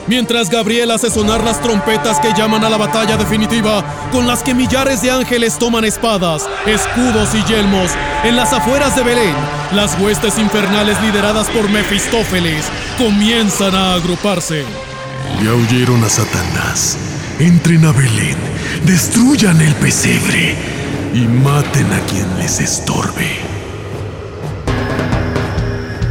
Mientras 0.08 0.50
Gabriel 0.50 0.92
hace 0.92 1.10
sonar 1.10 1.44
las 1.44 1.62
trompetas 1.62 2.22
que 2.22 2.32
llaman 2.32 2.64
a 2.64 2.70
la 2.70 2.78
batalla 2.78 3.18
definitiva, 3.18 3.84
con 4.14 4.28
las 4.28 4.44
que 4.44 4.54
millares 4.54 5.02
de 5.02 5.12
ángeles 5.12 5.60
toman 5.60 5.84
espadas, 5.84 6.48
escudos 6.66 7.36
y 7.36 7.44
yelmos, 7.52 7.92
en 8.24 8.38
las 8.38 8.54
afueras 8.54 8.96
de 8.96 9.04
Belén, 9.04 9.36
las 9.74 10.00
huestes 10.00 10.40
infernales 10.40 11.02
lideradas 11.02 11.50
por 11.50 11.70
Mefistófeles 11.70 12.64
comienzan 12.98 13.76
a 13.76 13.96
agruparse. 13.96 14.64
Ya 15.44 15.54
oyeron 15.54 16.02
a 16.06 16.10
Satanás. 16.10 16.98
Entren 17.40 17.86
a 17.86 17.92
Belén, 17.92 18.36
destruyan 18.84 19.62
el 19.62 19.76
pesebre 19.76 20.56
y 21.14 21.20
maten 21.20 21.86
a 21.94 22.00
quien 22.08 22.26
les 22.40 22.60
estorbe. 22.60 23.30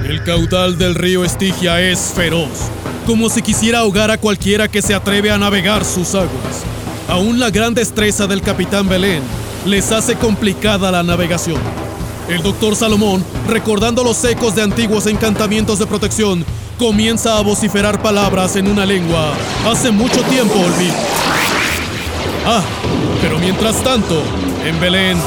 El 0.09 0.23
caudal 0.23 0.79
del 0.79 0.95
río 0.95 1.25
Estigia 1.25 1.81
es 1.81 2.13
feroz, 2.15 2.71
como 3.07 3.29
si 3.29 3.43
quisiera 3.43 3.81
ahogar 3.81 4.13
a 4.13 4.19
cualquiera 4.19 4.69
que 4.69 4.83
se 4.83 4.95
atreve 4.95 5.33
a 5.33 5.39
navegar 5.39 5.85
sus 5.85 6.15
aguas. 6.15 6.63
Aún 7.09 7.41
la 7.41 7.51
gran 7.51 7.75
destreza 7.75 8.29
del 8.29 8.41
capitán 8.41 8.89
Belén 8.89 9.25
les 9.65 9.91
hace 9.91 10.15
complicada 10.15 10.93
la 10.93 11.03
navegación. 11.03 11.61
El 12.29 12.45
doctor 12.45 12.77
Salomón, 12.77 13.25
recordando 13.49 14.05
los 14.05 14.25
ecos 14.25 14.55
de 14.55 14.63
antiguos 14.63 15.07
encantamientos 15.07 15.81
de 15.81 15.89
protección, 15.89 16.45
comienza 16.79 17.39
a 17.39 17.41
vociferar 17.41 18.01
palabras 18.03 18.57
en 18.57 18.69
una 18.69 18.85
lengua 18.85 19.33
hace 19.67 19.91
mucho 19.91 20.23
tiempo 20.23 20.55
olvidada. 20.59 20.99
Ah, 22.47 22.63
pero 23.21 23.39
mientras 23.39 23.83
tanto, 23.83 24.23
en 24.65 24.79
Belén, 24.79 25.19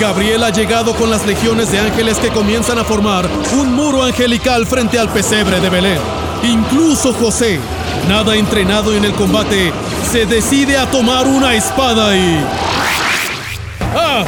Gabriel 0.00 0.44
ha 0.44 0.50
llegado 0.50 0.94
con 0.94 1.10
las 1.10 1.26
legiones 1.26 1.72
de 1.72 1.80
ángeles 1.80 2.18
que 2.18 2.28
comienzan 2.28 2.78
a 2.78 2.84
formar 2.84 3.28
un 3.58 3.74
muro 3.74 4.02
angelical 4.02 4.66
frente 4.66 4.98
al 4.98 5.08
pesebre 5.08 5.60
de 5.60 5.70
Belén. 5.70 5.98
Incluso 6.42 7.12
José, 7.12 7.58
nada 8.08 8.36
entrenado 8.36 8.94
en 8.94 9.04
el 9.04 9.12
combate, 9.12 9.72
se 10.10 10.26
decide 10.26 10.78
a 10.78 10.86
tomar 10.90 11.26
una 11.26 11.54
espada 11.54 12.16
y... 12.16 12.44
¡Ah! 13.96 14.24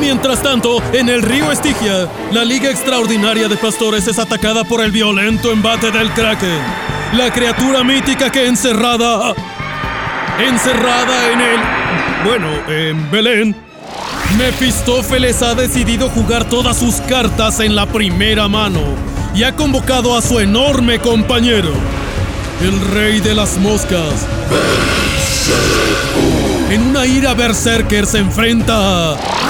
Mientras 0.00 0.42
tanto, 0.42 0.82
en 0.92 1.08
el 1.08 1.22
río 1.22 1.50
Estigia, 1.50 2.08
la 2.32 2.44
Liga 2.44 2.70
Extraordinaria 2.70 3.48
de 3.48 3.56
Pastores 3.56 4.06
es 4.06 4.18
atacada 4.18 4.64
por 4.64 4.80
el 4.80 4.90
violento 4.90 5.50
embate 5.50 5.90
del 5.90 6.10
Kraken, 6.12 6.60
la 7.14 7.32
criatura 7.32 7.82
mítica 7.82 8.30
que 8.30 8.46
encerrada... 8.46 9.34
Encerrada 10.38 11.32
en 11.32 11.40
el... 11.40 11.60
Bueno, 12.24 12.48
en 12.68 13.10
Belén, 13.10 13.56
Mefistófeles 14.38 15.40
ha 15.42 15.54
decidido 15.54 16.10
jugar 16.10 16.44
todas 16.44 16.76
sus 16.76 16.96
cartas 16.96 17.60
en 17.60 17.74
la 17.74 17.86
primera 17.86 18.48
mano 18.48 18.82
y 19.34 19.44
ha 19.44 19.56
convocado 19.56 20.16
a 20.16 20.20
su 20.20 20.40
enorme 20.40 20.98
compañero, 20.98 21.72
el 22.60 22.80
rey 22.92 23.20
de 23.20 23.34
las 23.34 23.56
moscas. 23.56 24.26
En 26.70 26.82
una 26.82 27.06
ira 27.06 27.32
berserker 27.32 28.04
se 28.06 28.18
enfrenta 28.18 29.14
a... 29.14 29.45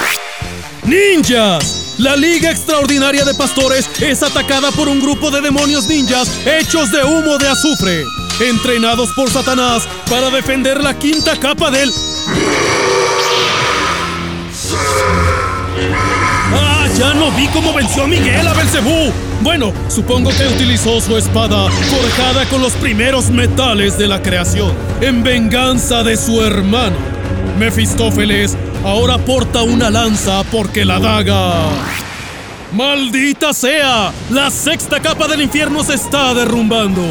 ¡Ninjas! 0.87 1.95
La 1.97 2.15
Liga 2.15 2.49
Extraordinaria 2.49 3.25
de 3.25 3.33
Pastores 3.33 3.89
es 3.99 4.23
atacada 4.23 4.71
por 4.71 4.87
un 4.87 5.01
grupo 5.01 5.29
de 5.29 5.41
demonios 5.41 5.85
ninjas 5.87 6.29
hechos 6.45 6.91
de 6.91 7.03
humo 7.03 7.37
de 7.37 7.49
azufre, 7.49 8.05
entrenados 8.39 9.09
por 9.13 9.29
Satanás 9.29 9.85
para 10.09 10.29
defender 10.29 10.81
la 10.81 10.97
quinta 10.97 11.37
capa 11.37 11.71
del... 11.71 11.91
¡Ah! 16.53 16.87
Ya 16.97 17.13
no 17.13 17.31
vi 17.31 17.47
cómo 17.47 17.73
venció 17.73 18.07
Miguel 18.07 18.47
a 18.47 18.53
Belcebú. 18.53 19.11
Bueno, 19.41 19.73
supongo 19.89 20.31
que 20.31 20.47
utilizó 20.47 21.01
su 21.01 21.17
espada, 21.17 21.69
forjada 21.69 22.45
con 22.45 22.61
los 22.61 22.73
primeros 22.73 23.29
metales 23.29 23.97
de 23.97 24.07
la 24.07 24.21
creación, 24.21 24.71
en 25.01 25.21
venganza 25.21 26.03
de 26.03 26.15
su 26.15 26.41
hermano. 26.41 26.95
Mefistófeles 27.59 28.55
ahora 28.87 29.17
porta 29.17 29.63
una 29.63 29.89
lanza 29.89 30.43
porque 30.49 30.85
la 30.85 30.99
daga. 30.99 31.53
¡Maldita 32.71 33.53
sea! 33.53 34.11
La 34.29 34.49
sexta 34.49 34.99
capa 35.01 35.27
del 35.27 35.41
infierno 35.41 35.83
se 35.83 35.95
está 35.95 36.33
derrumbando. 36.33 37.01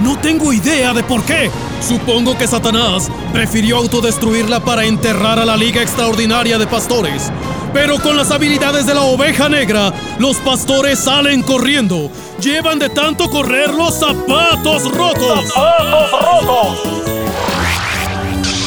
No 0.00 0.18
tengo 0.18 0.52
idea 0.52 0.92
de 0.92 1.02
por 1.02 1.24
qué. 1.24 1.50
Supongo 1.80 2.36
que 2.36 2.46
Satanás 2.46 3.10
prefirió 3.32 3.78
autodestruirla 3.78 4.60
para 4.60 4.84
enterrar 4.84 5.38
a 5.38 5.44
la 5.44 5.56
Liga 5.56 5.82
Extraordinaria 5.82 6.58
de 6.58 6.66
Pastores. 6.66 7.30
Pero 7.72 7.98
con 7.98 8.16
las 8.16 8.30
habilidades 8.30 8.84
de 8.84 8.94
la 8.94 9.02
oveja 9.02 9.48
negra, 9.48 9.92
los 10.18 10.36
pastores 10.38 10.98
salen 10.98 11.42
corriendo. 11.42 12.10
Llevan 12.40 12.78
de 12.78 12.90
tanto 12.90 13.30
correr 13.30 13.72
los 13.72 13.98
zapatos 13.98 14.90
rotos. 14.92 15.52
¡Zapatos 15.52 16.10
rotos! 16.10 17.01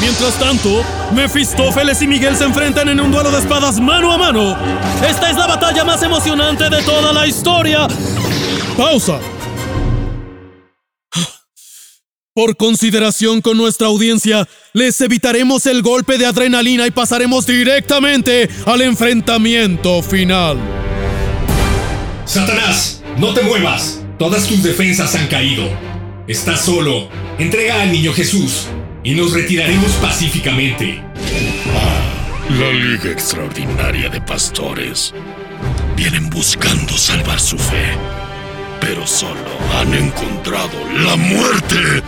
Mientras 0.05 0.37
tanto, 0.37 0.85
Mefistófeles 1.15 1.99
y 2.03 2.07
Miguel 2.07 2.35
se 2.35 2.43
enfrentan 2.43 2.89
en 2.89 2.99
un 2.99 3.11
duelo 3.11 3.31
de 3.31 3.39
espadas 3.39 3.79
mano 3.79 4.11
a 4.11 4.19
mano. 4.19 4.55
Esta 5.03 5.31
es 5.31 5.35
la 5.35 5.47
batalla 5.47 5.83
más 5.83 6.03
emocionante 6.03 6.69
de 6.69 6.83
toda 6.83 7.11
la 7.11 7.25
historia. 7.25 7.87
Pausa. 8.77 9.19
Por 12.35 12.55
consideración 12.55 13.41
con 13.41 13.57
nuestra 13.57 13.87
audiencia, 13.87 14.47
les 14.73 15.01
evitaremos 15.01 15.65
el 15.65 15.81
golpe 15.81 16.19
de 16.19 16.27
adrenalina 16.27 16.85
y 16.85 16.91
pasaremos 16.91 17.47
directamente 17.47 18.47
al 18.67 18.81
enfrentamiento 18.81 20.03
final. 20.03 20.59
Satanás, 22.25 23.01
no 23.17 23.33
te 23.33 23.41
muevas. 23.41 24.03
Todas 24.19 24.45
tus 24.45 24.61
defensas 24.61 25.15
han 25.15 25.25
caído. 25.29 25.67
Estás 26.27 26.61
solo. 26.61 27.09
Entrega 27.39 27.81
al 27.81 27.91
niño 27.91 28.13
Jesús 28.13 28.67
y 29.05 29.13
nos 29.13 29.33
retiraremos 29.33 29.91
pacíficamente. 30.01 30.99
La 32.59 32.71
Liga 32.71 33.11
Extraordinaria 33.11 34.09
de 34.09 34.19
Pastores. 34.19 35.13
Vienen 35.95 36.29
buscando 36.29 36.97
salvar 36.97 37.39
su 37.39 37.57
fe, 37.57 37.93
pero 38.81 39.05
solo 39.05 39.51
han 39.79 39.93
encontrado 39.93 40.77
la 41.03 41.15
muerte. 41.15 42.01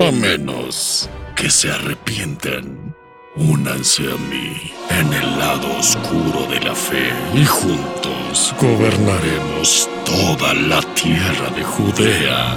A 0.00 0.10
menos 0.10 1.08
que 1.36 1.48
se 1.48 1.70
arrepientan. 1.70 2.92
Únanse 3.36 4.02
a 4.02 4.16
mí 4.16 4.72
en 4.90 5.12
el 5.12 5.38
lado 5.38 5.78
oscuro 5.78 6.46
de 6.50 6.60
la 6.60 6.74
fe 6.74 7.10
y 7.34 7.46
juntos 7.46 8.54
gobernaremos 8.60 9.88
toda 10.04 10.52
la 10.52 10.82
tierra 10.94 11.48
de 11.56 11.62
Judea. 11.62 12.56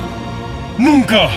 ¡Nunca! 0.78 1.30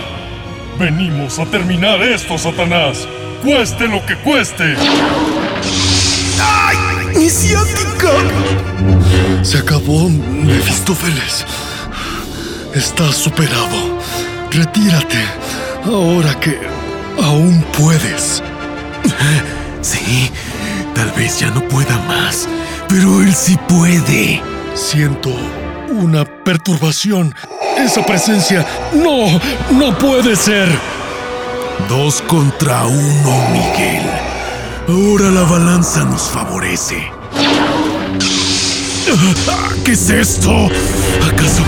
Venimos 0.79 1.37
a 1.39 1.45
terminar 1.45 2.01
esto, 2.01 2.37
Satanás. 2.37 3.05
Cueste 3.43 3.85
lo 3.85 4.05
que 4.05 4.15
cueste. 4.15 4.75
¡Ay! 6.41 6.77
¡Mi 7.17 7.29
ciática! 7.29 8.13
Se 9.43 9.57
acabó, 9.57 10.09
Mefistófeles. 10.09 11.45
Estás 12.73 13.15
superado. 13.15 13.99
Retírate. 14.51 15.21
Ahora 15.83 16.39
que 16.39 16.57
aún 17.21 17.61
puedes. 17.77 18.41
Sí, 19.81 20.29
tal 20.93 21.09
vez 21.11 21.39
ya 21.39 21.49
no 21.51 21.65
pueda 21.69 21.97
más, 21.99 22.49
pero 22.89 23.21
él 23.21 23.33
sí 23.33 23.57
puede. 23.69 24.41
Siento 24.75 25.31
una 25.89 26.25
perturbación. 26.25 27.33
Esa 27.77 28.05
presencia... 28.05 28.65
No, 28.93 29.39
no 29.71 29.97
puede 29.97 30.35
ser. 30.35 30.67
Dos 31.87 32.21
contra 32.23 32.85
uno, 32.85 33.49
Miguel. 33.51 34.03
Ahora 34.87 35.29
la 35.31 35.43
balanza 35.43 36.03
nos 36.03 36.23
favorece. 36.23 37.11
¿Qué 39.83 39.91
es 39.93 40.09
esto? 40.09 40.69
¿Acaso... 41.27 41.63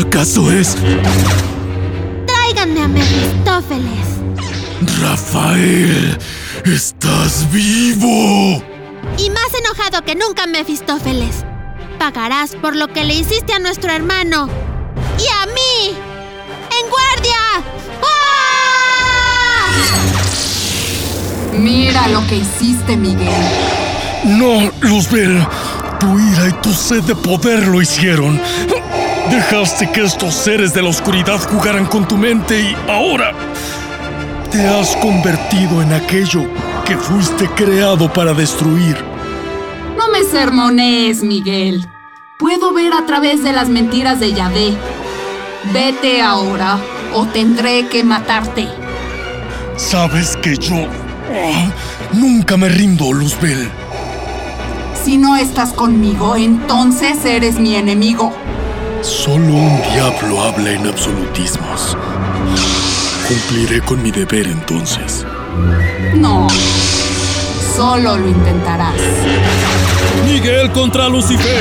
acaso 0.00 0.52
es... 0.52 0.76
Tráiganme 2.26 2.82
a 2.82 2.88
Mefistófeles. 2.88 4.08
Rafael, 5.02 6.16
estás 6.64 7.50
vivo. 7.52 8.62
Y 9.18 9.30
más 9.30 9.48
enojado 9.58 10.04
que 10.04 10.14
nunca, 10.14 10.46
Mefistófeles. 10.46 11.44
Pagarás 11.98 12.54
por 12.54 12.76
lo 12.76 12.88
que 12.88 13.04
le 13.04 13.14
hiciste 13.14 13.52
a 13.52 13.58
nuestro 13.58 13.90
hermano. 13.90 14.48
¡Y 15.18 15.26
a 15.42 15.46
mí! 15.46 15.96
¡En 16.70 16.88
guardia! 16.88 17.64
¡Ah! 18.02 19.66
Mira 21.54 22.08
lo 22.08 22.24
que 22.28 22.36
hiciste, 22.36 22.96
Miguel. 22.96 23.28
No, 24.24 24.70
Luzbel. 24.80 25.44
Tu 25.98 26.18
ira 26.20 26.48
y 26.48 26.52
tu 26.62 26.72
sed 26.72 27.02
de 27.02 27.16
poder 27.16 27.66
lo 27.66 27.82
hicieron. 27.82 28.40
Dejaste 29.30 29.90
que 29.90 30.04
estos 30.04 30.34
seres 30.34 30.72
de 30.72 30.82
la 30.82 30.90
oscuridad 30.90 31.40
jugaran 31.50 31.86
con 31.86 32.06
tu 32.06 32.16
mente 32.16 32.60
y 32.60 32.76
ahora 32.88 33.32
te 34.50 34.66
has 34.66 34.94
convertido 34.96 35.82
en 35.82 35.92
aquello 35.92 36.46
que 36.86 36.96
fuiste 36.96 37.48
creado 37.48 38.10
para 38.12 38.32
destruir. 38.32 39.07
Me 40.18 40.24
sermones, 40.24 41.22
Miguel. 41.22 41.86
Puedo 42.38 42.72
ver 42.72 42.92
a 42.92 43.06
través 43.06 43.44
de 43.44 43.52
las 43.52 43.68
mentiras 43.68 44.18
de 44.18 44.32
Yahvé. 44.32 44.76
Vete 45.72 46.20
ahora 46.22 46.78
o 47.14 47.26
tendré 47.26 47.86
que 47.86 48.02
matarte. 48.02 48.68
Sabes 49.76 50.36
que 50.38 50.56
yo 50.56 50.74
ah, 50.74 51.70
nunca 52.14 52.56
me 52.56 52.68
rindo, 52.68 53.12
Luzbel. 53.12 53.70
Si 55.04 55.18
no 55.18 55.36
estás 55.36 55.72
conmigo, 55.72 56.34
entonces 56.34 57.24
eres 57.24 57.60
mi 57.60 57.76
enemigo. 57.76 58.32
Solo 59.02 59.54
un 59.54 59.80
diablo 59.92 60.42
habla 60.42 60.72
en 60.72 60.86
absolutismos. 60.88 61.96
Cumpliré 63.28 63.80
con 63.82 64.02
mi 64.02 64.10
deber 64.10 64.48
entonces. 64.48 65.24
No. 66.16 66.48
Solo 67.76 68.16
lo 68.16 68.28
intentarás. 68.28 68.96
Miguel 70.24 70.70
contra 70.72 71.08
Lucifer. 71.08 71.60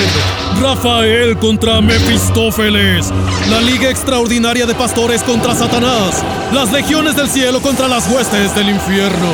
Rafael 0.61 1.37
contra 1.37 1.81
Mefistófeles. 1.81 3.11
La 3.49 3.61
Liga 3.61 3.89
Extraordinaria 3.89 4.65
de 4.65 4.75
Pastores 4.75 5.23
contra 5.23 5.55
Satanás. 5.55 6.23
Las 6.53 6.71
legiones 6.71 7.15
del 7.15 7.29
cielo 7.29 7.61
contra 7.61 7.87
las 7.87 8.09
huestes 8.09 8.55
del 8.55 8.69
infierno. 8.69 9.33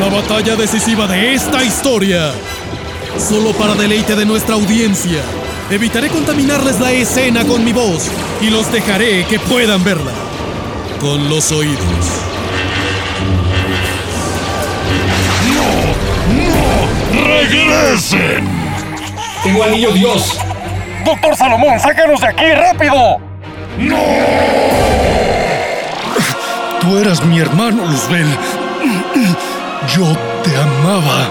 La 0.00 0.08
batalla 0.08 0.56
decisiva 0.56 1.06
de 1.06 1.34
esta 1.34 1.64
historia. 1.64 2.32
Solo 3.18 3.52
para 3.52 3.74
deleite 3.74 4.16
de 4.16 4.26
nuestra 4.26 4.54
audiencia. 4.54 5.22
Evitaré 5.70 6.08
contaminarles 6.08 6.80
la 6.80 6.92
escena 6.92 7.44
con 7.44 7.64
mi 7.64 7.72
voz 7.72 8.08
y 8.40 8.50
los 8.50 8.70
dejaré 8.70 9.24
que 9.26 9.38
puedan 9.38 9.82
verla 9.82 10.12
con 11.00 11.28
los 11.28 11.52
oídos. 11.52 12.33
¡Regresen! 17.22 18.48
Tengo 19.42 19.64
anillo 19.64 19.92
Dios. 19.92 20.38
Doctor 21.04 21.36
Salomón, 21.36 21.78
sácanos 21.78 22.20
de 22.20 22.26
aquí 22.26 22.52
rápido. 22.52 23.18
¡No! 23.78 23.98
Tú 26.80 26.98
eras 26.98 27.24
mi 27.24 27.38
hermano, 27.40 27.84
Luzbel. 27.86 28.26
Yo 29.94 30.16
te 30.42 30.56
amaba. 30.56 31.28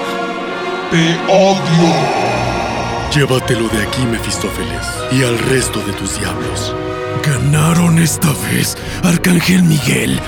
Te 0.92 1.18
odio. 1.32 1.94
Llévatelo 3.14 3.68
de 3.70 3.84
aquí, 3.84 4.02
Mefistófeles, 4.04 4.88
y 5.12 5.24
al 5.24 5.38
resto 5.38 5.80
de 5.82 5.94
tus 5.94 6.20
diablos. 6.20 6.76
Ganaron 7.24 8.00
esta 8.00 8.30
vez, 8.52 8.76
Arcángel 9.04 9.64
Miguel. 9.64 10.20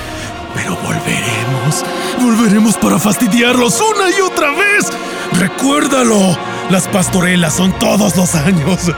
Pero 0.54 0.76
volveremos, 0.76 1.84
volveremos 2.20 2.76
para 2.76 2.98
fastidiarlos 2.98 3.80
una 3.80 4.10
y 4.16 4.20
otra 4.20 4.50
vez. 4.50 4.86
Recuérdalo, 5.56 6.36
las 6.68 6.86
pastorelas 6.86 7.54
son 7.54 7.72
todos 7.78 8.14
los 8.14 8.34
años. 8.34 8.92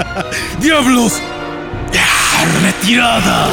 ¡Diablos! 0.60 1.20
¡Retirada! 2.62 3.48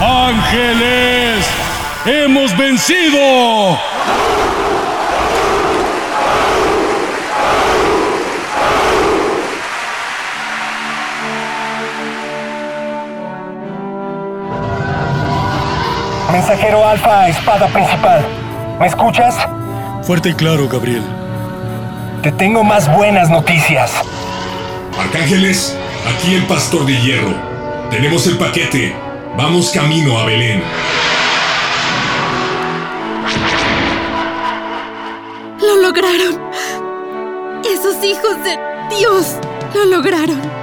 ¡Ángeles! 0.00 1.46
¡Hemos 2.04 2.54
vencido! 2.58 3.78
Mensajero 16.32 16.86
Alfa, 16.86 17.28
espada 17.28 17.66
principal. 17.68 18.24
¿Me 18.78 18.86
escuchas? 18.86 19.34
Fuerte 20.02 20.30
y 20.30 20.34
claro, 20.34 20.68
Gabriel. 20.68 21.02
Te 22.22 22.30
tengo 22.32 22.62
más 22.62 22.92
buenas 22.94 23.30
noticias. 23.30 23.92
Arcángeles, 24.98 25.76
aquí 26.06 26.34
el 26.34 26.46
pastor 26.46 26.84
de 26.84 27.00
hierro. 27.00 27.34
Tenemos 27.90 28.26
el 28.26 28.36
paquete. 28.36 28.94
Vamos 29.36 29.70
camino 29.70 30.18
a 30.18 30.26
Belén. 30.26 30.62
Lo 35.60 35.76
lograron. 35.76 36.40
Esos 37.64 38.04
hijos 38.04 38.36
de 38.44 38.58
Dios 38.96 39.36
lo 39.74 39.84
lograron. 39.86 40.57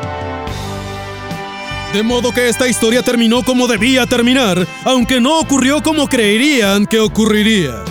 De 1.96 2.04
modo 2.04 2.34
que 2.34 2.50
esta 2.50 2.68
historia 2.68 3.04
terminó 3.04 3.42
como 3.42 3.68
debía 3.68 4.06
terminar, 4.06 4.68
aunque 4.84 5.22
no 5.22 5.40
ocurrió 5.40 5.82
como 5.82 6.10
creerían 6.10 6.88
que 6.88 7.00
ocurriría. 7.00 7.86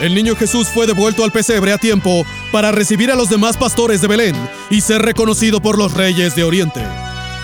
El 0.00 0.14
niño 0.14 0.34
Jesús 0.34 0.68
fue 0.68 0.86
devuelto 0.86 1.22
al 1.22 1.32
pesebre 1.32 1.74
a 1.74 1.76
tiempo 1.76 2.24
para 2.50 2.72
recibir 2.72 3.10
a 3.10 3.14
los 3.14 3.28
demás 3.28 3.58
pastores 3.58 4.00
de 4.00 4.08
Belén 4.08 4.34
y 4.70 4.80
ser 4.80 5.02
reconocido 5.02 5.60
por 5.60 5.76
los 5.76 5.92
reyes 5.92 6.34
de 6.34 6.44
Oriente. 6.44 6.80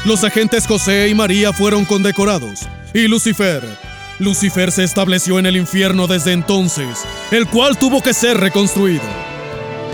Los 0.07 0.25
agentes 0.25 0.67
José 0.67 1.11
y 1.11 1.15
María 1.15 1.53
fueron 1.53 1.85
condecorados, 1.85 2.61
y 2.95 3.07
Lucifer. 3.07 3.63
Lucifer 4.19 4.73
se 4.73 4.85
estableció 4.85 5.39
en 5.39 5.45
el 5.45 5.59
infierno 5.59 6.07
desde 6.07 6.33
entonces, 6.33 7.05
el 7.33 7.47
cual 7.47 7.77
tuvo 7.77 8.01
que 8.01 8.15
ser 8.15 8.39
reconstruido. 8.39 9.05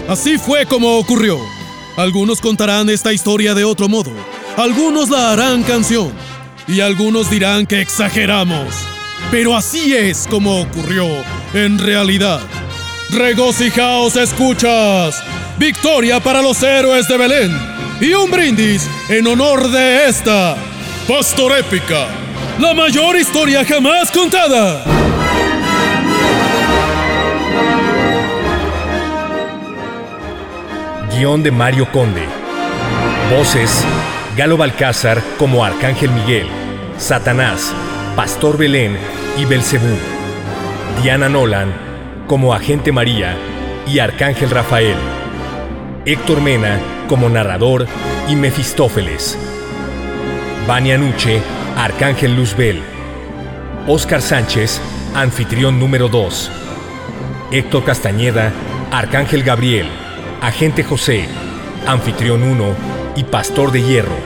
Así 0.08 0.38
fue 0.38 0.64
como 0.66 0.96
ocurrió. 0.96 1.40
Algunos 1.96 2.40
contarán 2.40 2.88
esta 2.88 3.12
historia 3.12 3.54
de 3.54 3.64
otro 3.64 3.88
modo, 3.88 4.12
algunos 4.56 5.10
la 5.10 5.32
harán 5.32 5.62
canción, 5.62 6.12
y 6.66 6.80
algunos 6.80 7.30
dirán 7.30 7.66
que 7.66 7.80
exageramos. 7.80 8.74
Pero 9.30 9.56
así 9.56 9.94
es 9.94 10.26
como 10.28 10.60
ocurrió 10.60 11.06
en 11.52 11.78
realidad. 11.78 12.40
Regocijaos, 13.10 14.16
escuchas. 14.16 15.22
Victoria 15.58 16.20
para 16.20 16.42
los 16.42 16.62
héroes 16.62 17.06
de 17.08 17.16
Belén. 17.16 17.74
Y 18.00 18.12
un 18.12 18.30
brindis 18.30 18.88
en 19.08 19.26
honor 19.26 19.70
de 19.70 20.08
esta 20.08 20.56
Pastor 21.06 21.56
Épica, 21.58 22.06
la 22.58 22.74
mayor 22.74 23.16
historia 23.16 23.64
jamás 23.64 24.10
contada. 24.10 24.82
Guión 31.12 31.42
de 31.42 31.50
Mario 31.50 31.86
Conde. 31.92 32.26
Voces: 33.30 33.84
Galo 34.36 34.56
Balcázar 34.56 35.22
como 35.38 35.64
Arcángel 35.64 36.10
Miguel, 36.10 36.48
Satanás, 36.98 37.72
Pastor 38.16 38.58
Belén 38.58 38.96
y 39.38 39.44
Belcebú. 39.44 39.96
Diana 41.00 41.28
Nolan 41.28 41.72
como 42.26 42.52
Agente 42.52 42.90
María 42.90 43.36
y 43.86 44.00
Arcángel 44.00 44.50
Rafael. 44.50 44.96
Héctor 46.04 46.40
Mena 46.40 46.80
como 47.08 47.28
narrador 47.28 47.86
y 48.28 48.34
Mefistófeles. 48.34 49.38
Vania 50.66 50.98
Nuche, 50.98 51.40
Arcángel 51.76 52.34
Luzbel. 52.34 52.82
Óscar 53.86 54.20
Sánchez, 54.20 54.80
anfitrión 55.14 55.78
número 55.78 56.08
2. 56.08 56.50
Héctor 57.52 57.84
Castañeda, 57.84 58.50
Arcángel 58.90 59.44
Gabriel. 59.44 59.86
Agente 60.40 60.82
José, 60.82 61.28
anfitrión 61.86 62.42
1 62.42 62.93
y 63.16 63.24
Pastor 63.24 63.72
de 63.72 63.82
Hierro. 63.82 64.16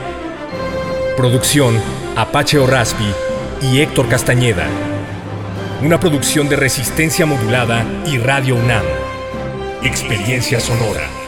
Producción 1.17 1.79
Apache 2.15 2.57
Orraspi 2.57 3.11
y 3.61 3.81
Héctor 3.81 4.07
Castañeda. 4.09 4.67
Una 5.81 5.99
producción 5.99 6.49
de 6.49 6.55
resistencia 6.55 7.25
modulada 7.25 7.85
y 8.05 8.17
Radio 8.17 8.55
UNAM. 8.55 8.83
Experiencia 9.83 10.59
sonora. 10.59 11.18